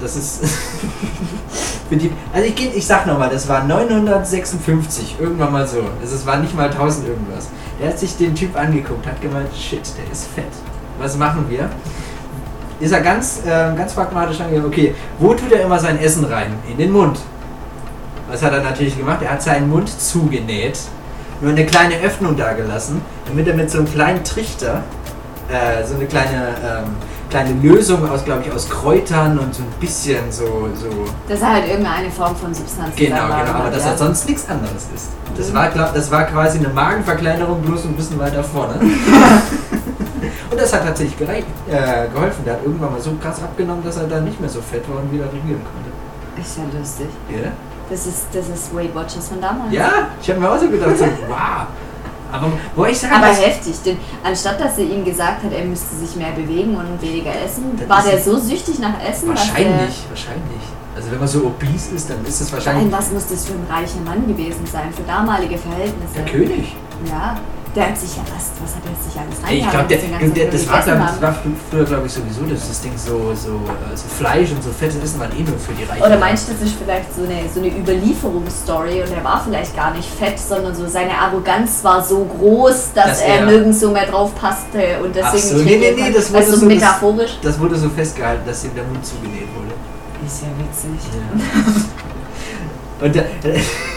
[0.00, 0.44] das ist.
[1.88, 5.78] für die, also ich, ich sag nochmal, das war 956, irgendwann mal so.
[6.00, 7.48] Also es war nicht mal 1000 irgendwas.
[7.80, 10.44] Der hat sich den Typ angeguckt, hat gemeint, shit, der ist fett.
[10.98, 11.68] Was machen wir?
[12.78, 16.52] Ist er ganz, äh, ganz pragmatisch angegangen, okay, wo tut er immer sein Essen rein?
[16.70, 17.18] In den Mund.
[18.28, 19.18] Was hat er natürlich gemacht?
[19.22, 20.78] Er hat seinen Mund zugenäht,
[21.40, 24.82] nur eine kleine Öffnung da gelassen, damit er mit so einem kleinen Trichter
[25.48, 26.84] äh, so eine kleine, ähm,
[27.30, 30.88] kleine Lösung aus, glaube ich, aus Kräutern und so ein bisschen so, so
[31.28, 33.90] Dass er halt irgendeine Form von Substanz Genau, zusammenbauen genau, aber hat, dass ja.
[33.92, 35.08] er sonst nichts anderes ist.
[35.36, 35.54] Das Mhm.
[35.54, 38.74] war, glaub, das war quasi eine Magenverkleinerung, bloß ein bisschen weiter vorne.
[40.50, 41.42] und das hat tatsächlich äh,
[42.12, 42.44] geholfen.
[42.44, 45.00] Der hat irgendwann mal so krass abgenommen, dass er dann nicht mehr so fett war
[45.00, 46.40] und wieder regieren konnte.
[46.40, 47.06] Ist ja lustig.
[47.30, 47.50] Ja,
[47.88, 49.72] Das ist, das ist Weight Watchers von damals.
[49.72, 51.66] ja ich habe mir auch so gedacht, so, wow.
[52.32, 55.94] Aber wo ich sagen Aber heftig, denn anstatt dass er ihm gesagt hat, er müsste
[55.94, 60.62] sich mehr bewegen und weniger essen, Das war der so süchtig nach Essen, wahrscheinlich, wahrscheinlich.
[60.96, 62.52] Also wenn man so obese ist, dann ist der.
[62.52, 66.14] wahrscheinlich Nein, was muss das für ein reicher Mann gewesen sein, für damalige Verhältnisse?
[66.16, 66.74] der König.
[67.08, 67.36] Ja,
[67.76, 70.50] der hat sich ja was, was hat er sich alles Ey, ich glaube, der, der,
[70.50, 71.36] das, nur war, das
[71.70, 74.96] früher, glaube ich, sowieso, dass das Ding so, so, äh, so Fleisch und so fettes
[74.96, 76.02] Essen waren eh nur für die Reichen.
[76.02, 79.76] Oder meinst du, das ist vielleicht so eine, so eine Überlieferungsstory und er war vielleicht
[79.76, 83.80] gar nicht fett, sondern so seine Arroganz war so groß, dass Dass er, er- nirgends
[83.80, 86.66] so mehr drauf passte und deswegen so, nicht nee, nee, nee, das wurde also so-
[86.66, 87.38] metaphorisch.
[87.42, 89.74] Das wurde so festgehalten, dass ihm der Mund zugenäht wurde.
[90.26, 91.10] Ist ja witzig.
[93.00, 93.26] Und der,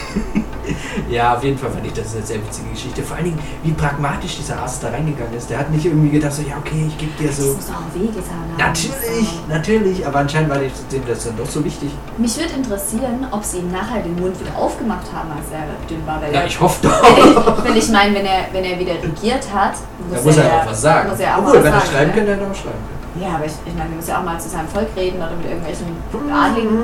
[1.09, 3.01] ja, auf jeden Fall fand ich das eine sehr witzige Geschichte.
[3.01, 5.49] Vor allen Dingen, wie pragmatisch dieser Arzt da reingegangen ist.
[5.49, 7.53] Der hat nicht irgendwie gedacht, so, ja, okay, ich gebe dir Das so.
[7.53, 8.57] muss doch auch wehgetan haben.
[8.57, 10.71] Natürlich, natürlich, aber anscheinend war dem
[11.07, 11.89] das dann doch so wichtig.
[12.17, 16.05] Mich würde interessieren, ob sie ihm nachher den Mund wieder aufgemacht haben, als er dünn
[16.05, 16.21] war.
[16.31, 17.65] Ja, er- ich hoffe doch.
[17.65, 19.73] weil ich meine, wenn er, wenn er wieder regiert hat,
[20.07, 21.09] muss, Da muss er ja- auch was sagen.
[21.09, 22.21] Muss er auch Obwohl, was wenn er schreiben ne?
[22.21, 22.98] hätte er auch schreiben können.
[23.19, 25.31] Ja, aber ich, ich meine, er muss ja auch mal zu seinem Volk reden oder
[25.35, 25.87] mit irgendwelchen
[26.33, 26.79] Adligen.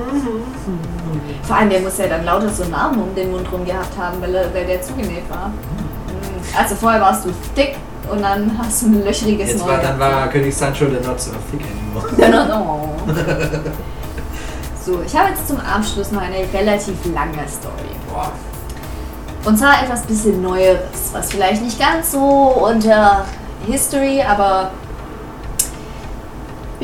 [1.43, 3.97] Vor allem, der muss ja dann lauter so einen Arm um den Mund rum gehabt
[3.97, 5.47] haben, weil, er, weil der zugenäht war.
[5.47, 6.57] Mhm.
[6.57, 7.75] Also vorher warst du dick
[8.11, 11.31] und dann hast du ein löchriges Jetzt war, dann war König Sancho der not so
[11.51, 12.09] thick anymore.
[12.17, 12.89] Dann noch- oh.
[14.85, 17.95] So, ich habe jetzt zum Abschluss noch eine relativ lange Story.
[18.13, 18.31] Boah.
[19.45, 23.25] Und zwar etwas bisschen Neueres, was vielleicht nicht ganz so unter
[23.65, 24.71] History, aber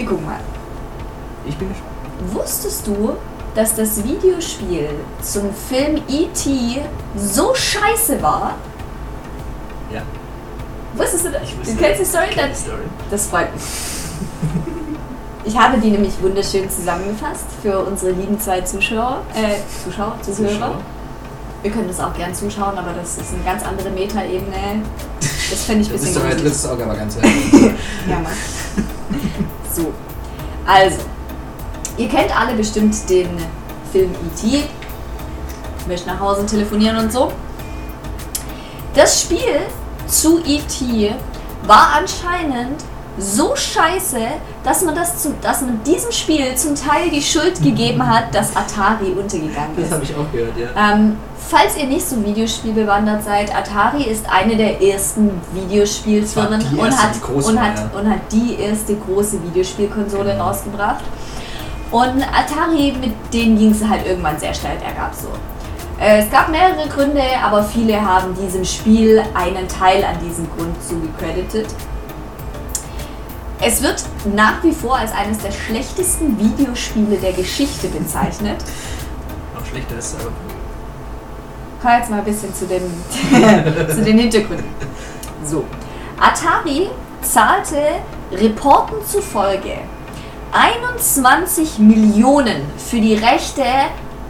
[0.02, 0.40] wir gucken mal.
[1.46, 1.92] Ich bin gespannt.
[2.34, 3.14] Wusstest du,
[3.56, 4.90] dass das Videospiel
[5.22, 6.82] zum Film E.T.
[7.16, 8.56] so scheiße war?
[9.92, 10.02] Ja.
[10.96, 11.42] Wusstest du das?
[11.44, 12.28] Ich Du kennst die Story?
[12.32, 12.84] Kenn Story.
[13.10, 13.64] das freut mich.
[15.44, 20.52] Ich habe die nämlich wunderschön zusammengefasst für unsere lieben zwei Zuschauer, äh, Zuschauer, Zuhörer.
[20.54, 20.76] Zuschauer.
[21.64, 24.84] Wir können das auch gern zuschauen, aber das ist eine ganz andere Metaebene.
[25.52, 27.16] Das fände ich ein Das bisschen ist doch drittes Auge, aber ganz.
[28.10, 28.34] Ja, Mann.
[29.74, 29.94] So,
[30.66, 30.98] also,
[31.98, 33.30] ihr kennt alle bestimmt den
[33.92, 34.64] Film E.T.
[35.88, 37.32] Möchte nach Hause telefonieren und so.
[38.94, 39.62] Das Spiel
[40.08, 41.16] zu E.T.
[41.66, 42.84] war anscheinend
[43.18, 44.20] so scheiße,
[44.64, 48.56] dass man, das zum, dass man diesem Spiel zum Teil die Schuld gegeben hat, dass
[48.56, 49.92] Atari untergegangen Das ist.
[49.92, 50.94] habe ich auch gehört, ja.
[50.94, 51.18] Ähm,
[51.50, 57.46] falls ihr nicht so Videospielbewandert seid, Atari ist eine der ersten Videospielfirmen Das und hat,
[57.46, 58.00] und, hat, ja.
[58.00, 60.48] und hat die erste große Videospielkonsole Genau.
[60.50, 61.04] rausgebracht.
[61.90, 65.28] Und Atari, mit denen ging es halt irgendwann sehr schnell bergab so.
[66.00, 70.76] Äh, Es gab mehrere Gründe, aber viele haben diesem Spiel einen Teil an diesem Grund
[70.88, 71.66] zugecredited.
[73.64, 74.04] Es wird
[74.34, 78.58] nach wie vor als eines der schlechtesten Videospiele der Geschichte bezeichnet.
[79.54, 80.32] Noch schlechter ist aber.
[81.80, 82.82] Komm jetzt mal ein bisschen zu den,
[83.90, 84.66] zu den Hintergründen.
[85.46, 85.64] So.
[86.20, 86.90] Atari
[87.22, 87.78] zahlte
[88.32, 89.78] Reporten zufolge
[90.52, 93.64] 21 Millionen für die Rechte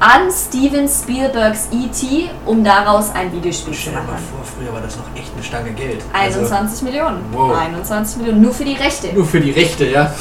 [0.02, 4.24] an Steven Spielbergs E.T., um daraus ein Videospiel zu Stell dir mal machen.
[4.32, 6.04] vor, früher war das noch echt eine Stange Geld.
[6.12, 7.24] Also, 21 Millionen.
[7.32, 7.56] Wow.
[7.56, 9.14] 21 Millionen, nur für die Rechte.
[9.14, 10.12] nur für die Rechte, ja.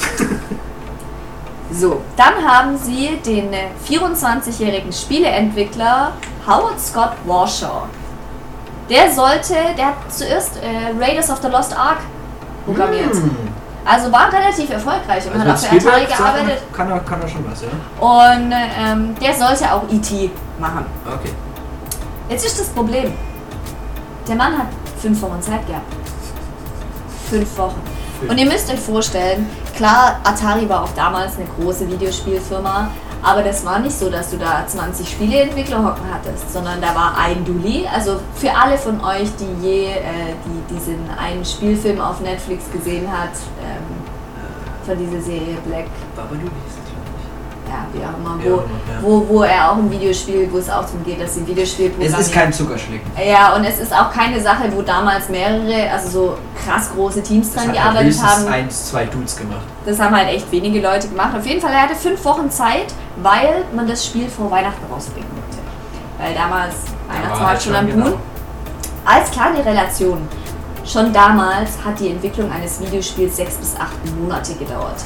[1.73, 6.13] So, dann haben sie den äh, 24-jährigen Spieleentwickler
[6.47, 7.85] Howard Scott Warshaw
[8.91, 11.99] Der sollte, der hat zuerst äh, Raiders of the Lost Ark
[12.67, 13.15] programmiert.
[13.15, 13.31] Hm.
[13.91, 16.63] Also war relativ erfolgreich und Also hat auch für Atari gearbeitet.
[16.73, 17.69] kann er, kann er schon was, ja?
[18.01, 20.31] Und ähm, der sollte auch E.T.
[20.61, 20.87] machen.
[21.05, 21.33] Okay.
[22.29, 23.13] Jetzt ist das Problem.
[24.29, 24.67] Der Mann hat
[25.03, 25.93] fünf Wochen Zeit gehabt.
[27.29, 27.81] Fünf Wochen.
[28.29, 32.91] Und ihr müsst euch vorstellen, klar, Atari war auch damals eine große Videospielfirma,
[33.23, 37.17] aber das war nicht so, dass du da 20 Spieleentwickler hocken hattest, sondern da war
[37.19, 37.87] ein Dulli.
[37.93, 43.11] Also für alle von euch, die je äh, die, diesen einen Spielfilm auf Netflix gesehen
[43.11, 44.01] hat, ähm,
[44.87, 47.01] von dieser Serie Black Babadook hieß es, glaube
[47.71, 49.03] ja, wie auch immer, wo, auch immer, ja.
[49.03, 51.93] wo, wo er auch ein Video spielt, wo es auch darum geht, dass sie Videospiel.
[52.01, 53.11] Es ist kein Zuckerschlecken.
[53.17, 57.53] Ja, und es ist auch keine Sache, wo damals mehrere, also so krass große Teams
[57.53, 58.49] Das dran hat halt gearbeitet höchstens haben.
[58.49, 59.63] eins, zwei Dudes gemacht.
[59.87, 61.37] Das haben halt echt wenige Leute gemacht.
[61.37, 65.29] Auf jeden Fall, er hatte fünf Wochen Zeit, weil man das Spiel vor Weihnachten rausbringen
[65.31, 65.59] wollte.
[66.19, 66.75] Weil damals
[67.09, 68.05] Da Weihnachtsmarkt war halt schon am genau.
[68.11, 68.19] Buhn.
[69.05, 70.29] Als kleine Relation,
[70.85, 75.03] schon damals hat die Entwicklung eines Videospiels sechs bis acht Monate gedauert.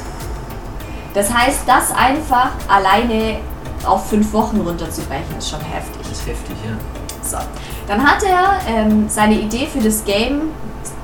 [1.14, 3.38] Das heißt, das einfach alleine
[3.84, 6.00] auf fünf Wochen runterzubrechen, ist schon heftig.
[6.02, 6.72] Das ist heftig, ja.
[7.22, 7.38] So.
[7.86, 10.50] Dann hat er ähm, seine Idee für das Game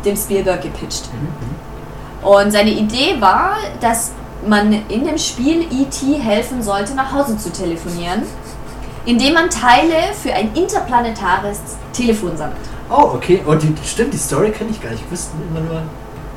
[0.05, 1.09] dem Spielberg gepitcht.
[1.13, 2.27] Mhm.
[2.27, 4.13] Und seine Idee war, dass
[4.47, 6.19] man in dem Spiel E.T.
[6.19, 8.23] helfen sollte, nach Hause zu telefonieren,
[9.05, 11.59] indem man Teile für ein interplanetares
[11.93, 12.59] Telefon sammelt.
[12.91, 13.41] Oh, okay.
[13.47, 15.05] Und die, stimmt, die Story kenne ich gar nicht.
[15.05, 15.83] Ich wusste immer nur.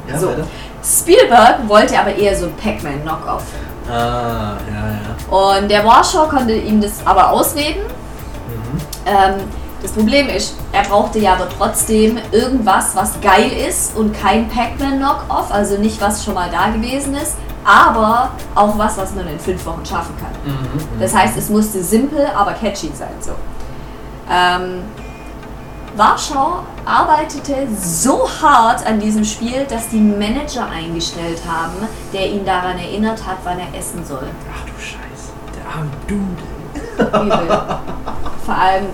[0.08, 0.28] Ja, So.
[0.28, 0.46] weiter.
[0.84, 3.44] Spielberg wollte aber eher so ein Pac-Man-Knockoff.
[3.90, 5.38] Ah, ja, ja.
[5.38, 7.84] Und der Warschau konnte ihm das aber ausreden.
[7.84, 8.80] Mhm.
[9.06, 9.36] Ähm,
[9.82, 15.52] das Problem ist, er brauchte ja aber trotzdem irgendwas, was geil ist und kein Pac-Man-Knockoff,
[15.52, 19.66] also nicht was schon mal da gewesen ist, aber auch was, was man in fünf
[19.66, 20.32] Wochen schaffen kann.
[20.46, 21.00] Mhm.
[21.00, 23.14] Das heißt, es musste simpel, aber catchy sein.
[23.20, 23.32] So.
[24.30, 24.84] Ähm,
[25.96, 32.78] Warschau arbeitete so hart an diesem Spiel, dass die Manager eingestellt haben, der ihn daran
[32.78, 34.28] erinnert hat, wann er essen soll.
[34.52, 35.32] Ach du Scheiße.
[35.56, 36.54] Der arme Dude.
[36.98, 37.48] Übel.
[38.46, 38.86] Vor allem,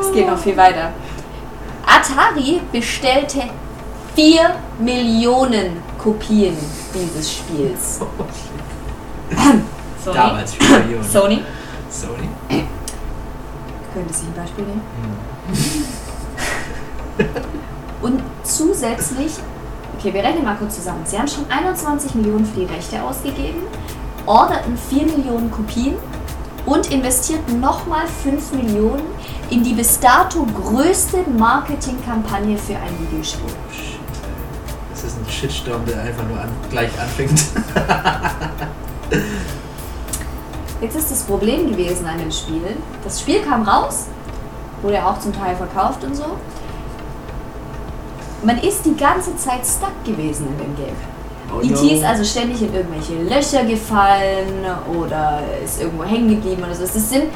[0.00, 0.90] es geht noch viel weiter.
[1.86, 3.42] Atari bestellte
[4.14, 6.54] 4 Millionen Kopien
[6.94, 8.00] dieses Spiels.
[10.04, 10.16] Sony?
[10.16, 11.02] Damals für Millionen.
[11.10, 11.42] Sony?
[11.90, 12.28] Sony.
[13.94, 14.82] Könnte sich ein Beispiel nehmen.
[18.02, 19.32] Und zusätzlich,
[19.98, 21.00] okay, wir rechnen mal kurz zusammen.
[21.06, 23.62] Sie haben schon 21 Millionen für die Rechte ausgegeben,
[24.26, 25.94] orderten 4 Millionen Kopien
[26.66, 29.04] und investierten nochmal 5 Millionen
[29.48, 33.54] in die bis dato größte Marketingkampagne für ein Videospiel.
[35.14, 37.30] Ist ein Shitstorm, der einfach nur an, gleich anfängt.
[40.80, 42.76] Jetzt ist das Problem gewesen an dem Spiel.
[43.04, 44.06] Das Spiel kam raus,
[44.82, 46.24] wurde auch zum Teil verkauft und so.
[48.42, 50.96] Man ist die ganze Zeit stuck gewesen in dem Game.
[51.54, 51.72] Oh E.T.
[51.72, 51.94] no.
[51.94, 54.66] ist also ständig in irgendwelche Löcher gefallen
[54.98, 56.82] oder ist irgendwo hängen geblieben oder so.
[56.82, 57.26] Das sind,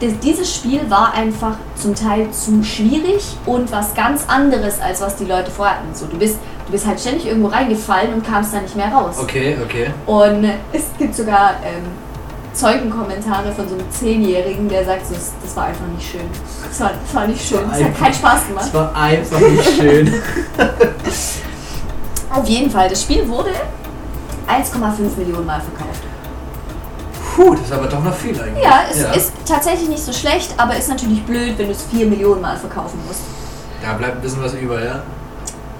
[0.00, 5.16] das, dieses Spiel war einfach zum Teil zu schwierig und was ganz anderes, als was
[5.16, 5.94] die Leute vorher hatten.
[5.94, 6.38] So, du, bist,
[6.70, 9.16] du bist halt ständig irgendwo reingefallen und kamst da nicht mehr raus.
[9.20, 9.90] Okay, okay.
[10.06, 11.82] Und es gibt sogar ähm,
[12.52, 16.20] Zeugenkommentare von so einem Zehnjährigen, der sagt, so, das, war einfach nicht schön.
[16.68, 17.60] Das war, das war nicht schön.
[17.72, 18.66] Es hat keinen Spaß gemacht.
[18.66, 20.14] Es war einfach nicht schön.
[22.32, 23.50] Auf jeden Fall, das Spiel wurde
[24.48, 26.02] 1,5 Millionen Mal verkauft.
[27.34, 28.62] Puh, das ist aber doch noch viel eigentlich.
[28.62, 32.06] Ja, es ist tatsächlich nicht so schlecht, aber ist natürlich blöd, wenn du es 4
[32.06, 33.22] Millionen Mal verkaufen musst.
[33.82, 35.02] Da bleibt ein bisschen was über, ja?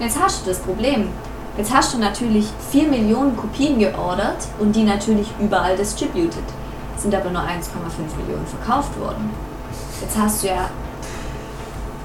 [0.00, 1.10] Jetzt hast du das Problem.
[1.58, 6.42] Jetzt hast du natürlich 4 Millionen Kopien geordert und die natürlich überall distributed.
[6.96, 7.46] Sind aber nur 1,5
[8.16, 9.30] Millionen verkauft worden.
[10.00, 10.70] Jetzt hast du ja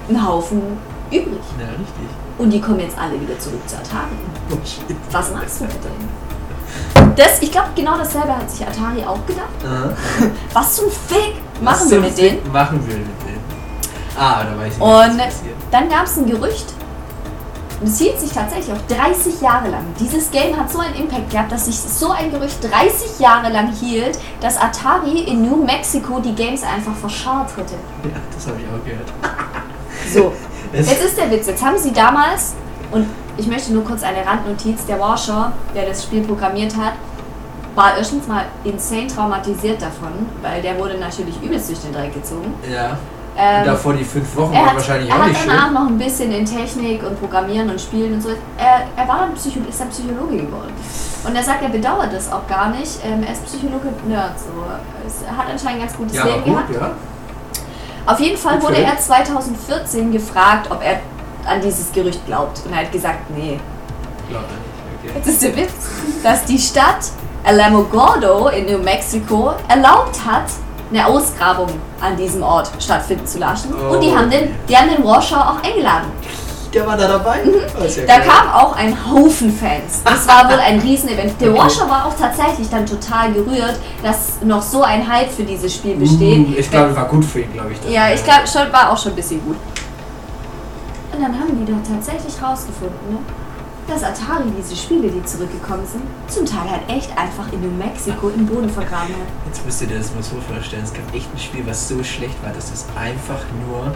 [0.08, 0.60] einen Haufen
[1.10, 1.40] übrig.
[1.58, 2.08] Ja, richtig.
[2.36, 4.10] Und die kommen jetzt alle wieder zurück zu Atari.
[4.50, 4.94] Oh, shit.
[5.10, 7.14] Was machst du mit denen?
[7.16, 9.48] Das, ich glaube, genau dasselbe hat sich Atari auch gedacht.
[9.64, 9.90] Aha.
[10.52, 12.52] Was zum Fick machen Was wir mit Fick denen?
[12.52, 13.44] Machen wir mit denen.
[14.18, 15.32] Ah, da weiß ich nicht, Und
[15.70, 16.75] dann gab es ein Gerücht,
[17.80, 19.84] und es hielt sich tatsächlich auch 30 Jahre lang.
[20.00, 23.72] Dieses Game hat so einen Impact gehabt, dass sich so ein Gerücht 30 Jahre lang
[23.72, 27.74] hielt, dass Atari in New Mexico die Games einfach verscharrt hätte.
[28.04, 29.12] Ja, das habe ich auch gehört.
[30.12, 30.32] So,
[30.72, 31.46] Es- jetzt ist der Witz.
[31.48, 32.54] Jetzt haben sie damals,
[32.92, 33.06] und
[33.36, 36.92] ich möchte nur kurz eine Randnotiz, der Warschau, der das Spiel programmiert hat,
[37.74, 40.12] war erstens mal insane traumatisiert davon,
[40.42, 42.54] weil der wurde natürlich übelst durch den Dreck gezogen.
[42.72, 42.96] Ja.
[43.38, 45.74] Ähm, davor die fünf Wochen Er war hat, wahrscheinlich er auch hat nicht danach schön.
[45.74, 48.30] noch ein bisschen in Technik und Programmieren und Spielen und so.
[48.30, 50.72] Er, er war dann Psycho ist dann Psychologe geworden.
[51.24, 52.98] Und er sagt, er bedauert das auch gar nicht.
[53.04, 54.38] Ähm, er ist Psychologe-Nerd.
[54.38, 54.46] So.
[55.06, 56.74] Es- Er hat anscheinend ein ganz gutes Ja, Leben gut, gehabt.
[56.74, 56.90] ja.
[58.12, 61.00] Auf jeden Fall wurde er 2014 gefragt, ob er
[61.50, 62.62] an dieses Gerücht glaubt.
[62.64, 63.58] Und er hat gesagt, nee.
[64.28, 65.18] Glaubt er nicht, okay.
[65.18, 65.72] Jetzt ist der Witz,
[66.22, 67.10] dass die Stadt
[67.44, 70.44] Alamogordo in New Mexico erlaubt hat,
[70.90, 71.68] eine Ausgrabung
[72.00, 73.72] an diesem Ort stattfinden zu lassen.
[73.74, 74.16] Und die Oh.
[74.16, 76.06] haben den, die haben den Warschau auch eingeladen.
[76.74, 77.40] Der war da dabei?
[77.80, 78.26] Oh, ist ja Da geil.
[78.28, 80.02] kam auch ein Haufen Fans.
[80.04, 81.40] Das war wohl ein Riesenevent.
[81.40, 85.74] Der Warschau war auch tatsächlich dann total gerührt, dass noch so ein Hype für dieses
[85.74, 86.48] Spiel besteht.
[86.48, 87.90] Uh, ich glaube, war gut für ihn, glaube ich.
[87.90, 89.56] Ja, ich glaube, schon war auch schon ein bisschen gut.
[91.12, 93.18] Und dann haben die doch tatsächlich rausgefunden, ne?
[93.86, 98.30] Dass Atari diese Spiele, die zurückgekommen sind, zum Teil halt echt einfach in New Mexico
[98.30, 99.28] im Boden vergraben hat.
[99.46, 100.82] Jetzt müsst ihr dir das mal so vorstellen.
[100.84, 103.92] Es gab echt ein Spiel, was so schlecht war, dass das einfach nur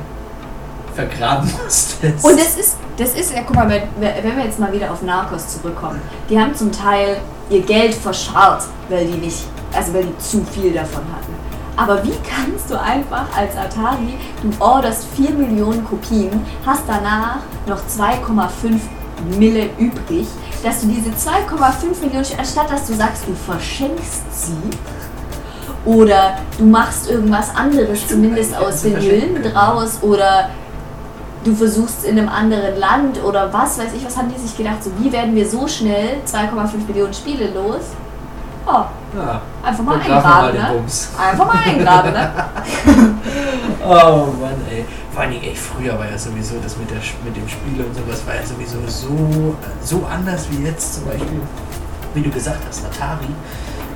[0.94, 2.12] vergraben musste.
[2.22, 5.02] Und das ist, das ist, ja, guck mal, wenn, wenn wir jetzt mal wieder auf
[5.02, 7.18] Narcos zurückkommen, die haben zum Teil
[7.48, 11.34] ihr Geld verscharrt, weil die nicht, also weil die zu viel davon hatten.
[11.76, 17.78] Aber wie kannst du einfach als Atari, du orderst 4 Millionen Kopien, hast danach noch
[17.78, 18.78] 2,5
[19.38, 20.26] Mille übrig,
[20.62, 24.70] dass du diese 2,5 Millionen, anstatt dass du sagst, du verschenkst sie,
[25.84, 29.42] oder du machst irgendwas anderes, zumindest aus den können.
[29.52, 30.50] draus, oder
[31.44, 34.84] du versuchst in einem anderen Land oder was weiß ich, was haben die sich gedacht,
[34.84, 37.80] so wie werden wir so schnell 2,5 Millionen Spiele los?
[38.66, 38.84] Oh,
[39.16, 39.40] Ja.
[39.62, 40.68] einfach mal eingraben, ne?
[40.74, 41.08] Bums.
[41.18, 42.30] Einfach mal eingraben, ne?
[43.82, 44.84] Oh Mann, ey.
[45.12, 47.94] Vor allen Dingen, ey, früher war ja sowieso das mit, der, mit dem Spiel und
[47.94, 51.40] sowas war ja sowieso so, so anders wie jetzt zum Beispiel.
[52.14, 53.26] Wie du gesagt hast, Atari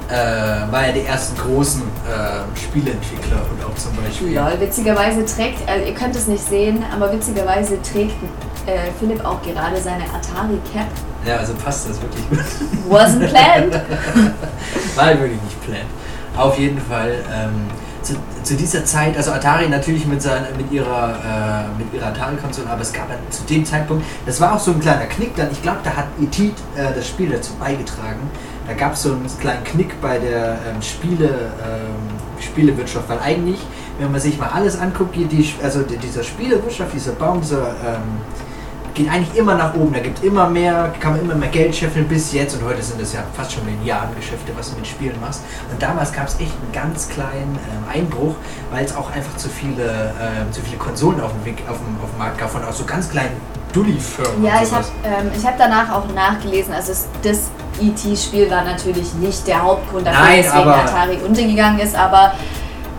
[0.08, 4.32] äh, war ja die ersten großen äh, Spieleentwickler und auch zum Beispiel.
[4.32, 8.14] Ja, witzigerweise trägt, also ihr könnt es nicht sehen, aber witzigerweise trägt
[8.66, 10.86] äh, Philipp auch gerade seine Atari Cap.
[11.26, 12.24] Ja, also passt das wirklich.
[12.88, 13.74] Wasn't planned.
[14.96, 15.86] War wirklich nicht planned.
[16.36, 17.14] Auf jeden Fall.
[17.32, 17.66] Ähm,
[18.04, 22.82] zu, zu dieser Zeit, also Atari natürlich mit, seiner, mit ihrer, äh, ihrer Atari-Konsole, aber
[22.82, 25.62] es gab halt zu dem Zeitpunkt, das war auch so ein kleiner Knick dann, ich
[25.62, 26.46] glaube, da hat E.T.
[26.76, 28.30] Äh, das Spiel dazu beigetragen.
[28.66, 33.60] Da gab es so einen kleinen Knick bei der ähm, Spiele, ähm, Spielewirtschaft, weil eigentlich,
[33.98, 38.20] wenn man sich mal alles anguckt, die, also die, dieser Spielewirtschaft, dieser Baum, dieser ähm,
[38.94, 39.92] geht eigentlich immer nach oben.
[39.92, 42.54] Da gibt immer mehr, kann man immer mehr Geld scheffeln bis jetzt.
[42.56, 45.42] Und heute sind es ja fast schon Milliardengeschäfte, was du mit Spielen machst.
[45.70, 48.36] Und damals gab es echt einen ganz kleinen ähm, Einbruch,
[48.70, 52.02] weil es auch einfach zu viele, ähm, zu viele Konsolen auf dem, Weg, auf, dem,
[52.02, 53.36] auf dem Markt gab, von auch so ganz kleinen
[53.72, 54.44] Dulli-Firmen.
[54.44, 56.92] Ja, ich habe ähm, ich hab danach auch nachgelesen, also
[57.22, 62.34] das E.T.-Spiel war natürlich nicht der Hauptgrund dafür, Nein, weswegen Atari untergegangen ist, aber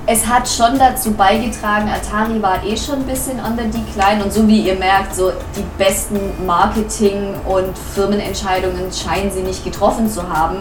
[0.07, 4.31] es hat schon dazu beigetragen, Atari war eh schon ein bisschen on the decline und
[4.31, 10.27] so wie ihr merkt, so die besten Marketing- und Firmenentscheidungen scheinen sie nicht getroffen zu
[10.29, 10.57] haben,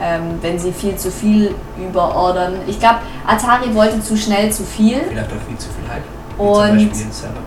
[0.00, 2.54] ähm, wenn sie viel zu viel überordern.
[2.66, 6.04] Ich glaube, Atari wollte zu schnell zu viel Vielleicht auch viel zu viel Hype.
[6.38, 7.46] Und- zum Beispiel in Cyberpunk.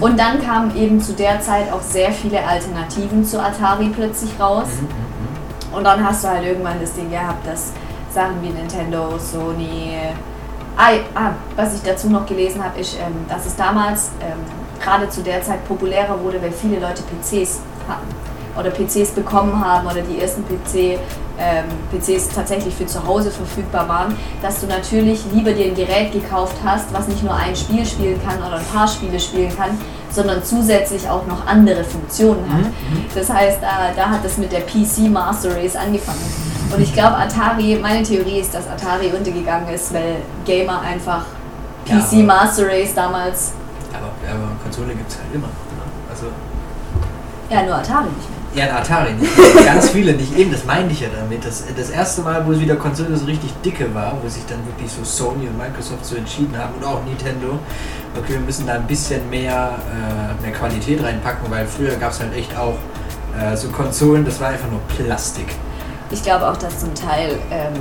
[0.00, 4.68] und dann kamen eben zu der Zeit auch sehr viele Alternativen zu Atari plötzlich raus.
[4.80, 7.72] Mhm, mhm, Und dann hast du halt irgendwann das Ding gehabt, dass
[8.12, 9.92] Sachen wie Nintendo, Sony.
[10.76, 14.38] Ah, ah, was ich dazu noch gelesen habe, ist, ähm, dass es damals ähm,
[14.82, 18.08] gerade zu der Zeit populärer wurde, weil viele Leute PCs hatten
[18.58, 20.98] oder PCs bekommen haben oder die ersten PC,
[21.38, 26.12] ähm, PCs tatsächlich für zu Hause verfügbar waren, dass du natürlich lieber dir ein Gerät
[26.12, 29.78] gekauft hast, was nicht nur ein Spiel spielen kann oder ein paar Spiele spielen kann,
[30.10, 32.64] sondern zusätzlich auch noch andere Funktionen hat.
[32.64, 36.49] Mhm, Das heißt, da, da hat es mit der PC Master Race angefangen.
[36.72, 41.24] Und ich glaube, Atari, meine Theorie ist, dass Atari untergegangen ist, weil Gamer einfach
[41.86, 43.52] Ja, PC aber- Master Race damals,
[43.92, 45.46] Aber, aber Konsole gibt es halt immer.
[45.48, 45.82] Ne?
[46.08, 46.26] Also,
[47.50, 48.38] ja, nur Atari nicht mehr.
[48.52, 49.30] Ja, ein Atari nicht.
[49.64, 50.36] Ganz viele nicht.
[50.36, 51.44] Eben, das meinte ich ja damit.
[51.44, 54.58] Das, das erste Mal, wo es wieder Konsole so richtig dicke war, wo sich dann
[54.66, 57.58] wirklich so Sony und Microsoft so entschieden haben und auch Nintendo,
[58.16, 62.18] okay, wir müssen da ein bisschen mehr, äh, mehr Qualität reinpacken, weil früher gab es
[62.20, 62.74] halt echt auch
[63.40, 65.46] äh, so Konsolen, das war einfach nur Plastik.
[66.10, 67.74] Ich glaube auch, dass zum Teil ähm,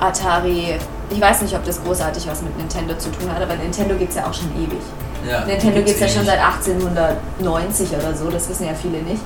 [0.00, 0.78] Atari,
[1.10, 4.10] ich weiß nicht, ob das großartig was mit Nintendo zu tun hat, aber Nintendo gibt
[4.10, 4.80] es ja auch schon ewig.
[5.28, 8.98] Ja, Nintendo gibt's gibt es ja schon seit 1890 oder so, das wissen ja viele
[9.02, 9.22] nicht.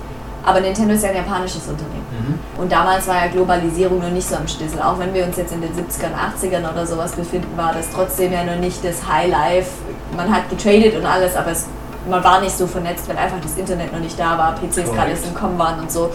[0.47, 2.05] Aber Nintendo ist ja ein japanisches Unternehmen.
[2.11, 2.61] Mhm.
[2.61, 4.81] Und damals war ja Globalisierung noch nicht so am Schlüssel.
[4.81, 8.31] Auch wenn wir uns jetzt in den 70ern, 80ern oder sowas befinden, war das trotzdem
[8.33, 9.71] ja noch nicht das High Life.
[10.15, 11.67] Man hat getradet und alles, aber es,
[12.09, 15.13] man war nicht so vernetzt, weil einfach das Internet noch nicht da war, PCs gerade
[15.13, 16.11] erst im Kommen waren und so.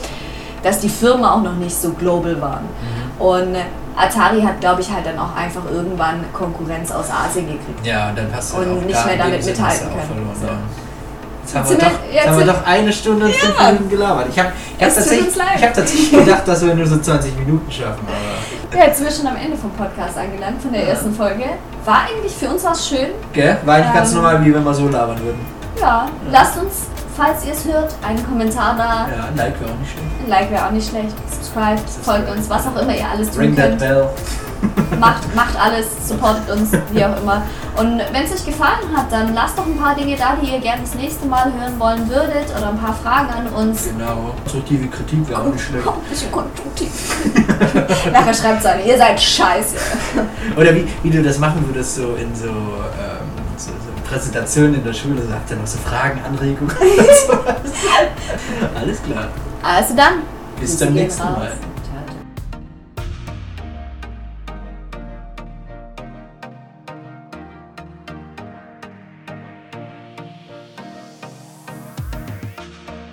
[0.63, 2.63] Dass die Firmen auch noch nicht so global waren.
[2.63, 3.21] Mhm.
[3.21, 3.55] Und
[3.95, 7.85] Atari hat, glaube ich, halt dann auch einfach irgendwann Konkurrenz aus Asien gekriegt.
[7.85, 10.29] Ja, und dann du Und auch nicht mehr damit mithalten können.
[10.39, 10.47] So.
[10.47, 10.53] ja.
[11.43, 13.65] Jetzt haben, wir doch, jetzt haben wir doch eine Stunde und fünf Ja.
[13.71, 14.27] Minuten gelabert.
[14.29, 17.71] Ich habe ich hab tatsächlich, ich hab tatsächlich gedacht, dass wir nur so 20 Minuten
[17.71, 18.05] schaffen.
[18.07, 20.89] Aber Ja, jetzt sind wir schon am Ende vom Podcast angelangt, von der Ja.
[20.89, 21.45] ersten Folge.
[21.85, 23.07] War eigentlich für uns was schön.
[23.33, 23.57] Gell?
[23.65, 24.15] War eigentlich ganz Ähm.
[24.17, 25.39] normal, wie wenn wir so labern würden.
[25.81, 26.73] Ja, lasst uns,
[27.19, 29.07] falls ihr es hört, einen Kommentar da.
[29.13, 30.07] Ja, ein Like wäre auch nicht schlecht.
[30.23, 31.15] Ein Like wäre auch nicht schlecht.
[31.29, 33.79] Subscribe, folgt uns, was auch immer ihr alles tun Ring that könnt.
[33.79, 34.09] bell.
[34.99, 37.43] Macht, macht alles, supportet uns, wie auch immer.
[37.77, 40.59] Und wenn es euch gefallen hat, dann lasst doch ein paar Dinge da, die ihr
[40.59, 43.87] gerne das nächste Mal hören wollen würdet oder ein paar Fragen an uns.
[43.89, 44.35] Genau.
[44.43, 45.85] Konstruktive Kritik wäre auch nicht schlecht.
[46.09, 46.91] Bisschen konstruktiv.
[48.11, 49.75] Nachher schreibt es an, ihr seid scheiße.
[50.57, 53.18] Oder wie, wie du das machen würdest, so in so, ähm,
[54.09, 56.77] Präsentationen in der Schule, so habt ihr noch so Fragen, Anregungen und
[57.27, 57.71] sowas.
[58.75, 59.27] Alles klar.
[59.61, 60.23] Also dann,
[60.59, 61.37] Bis zum nächsten raus.
[61.37, 61.51] Mal.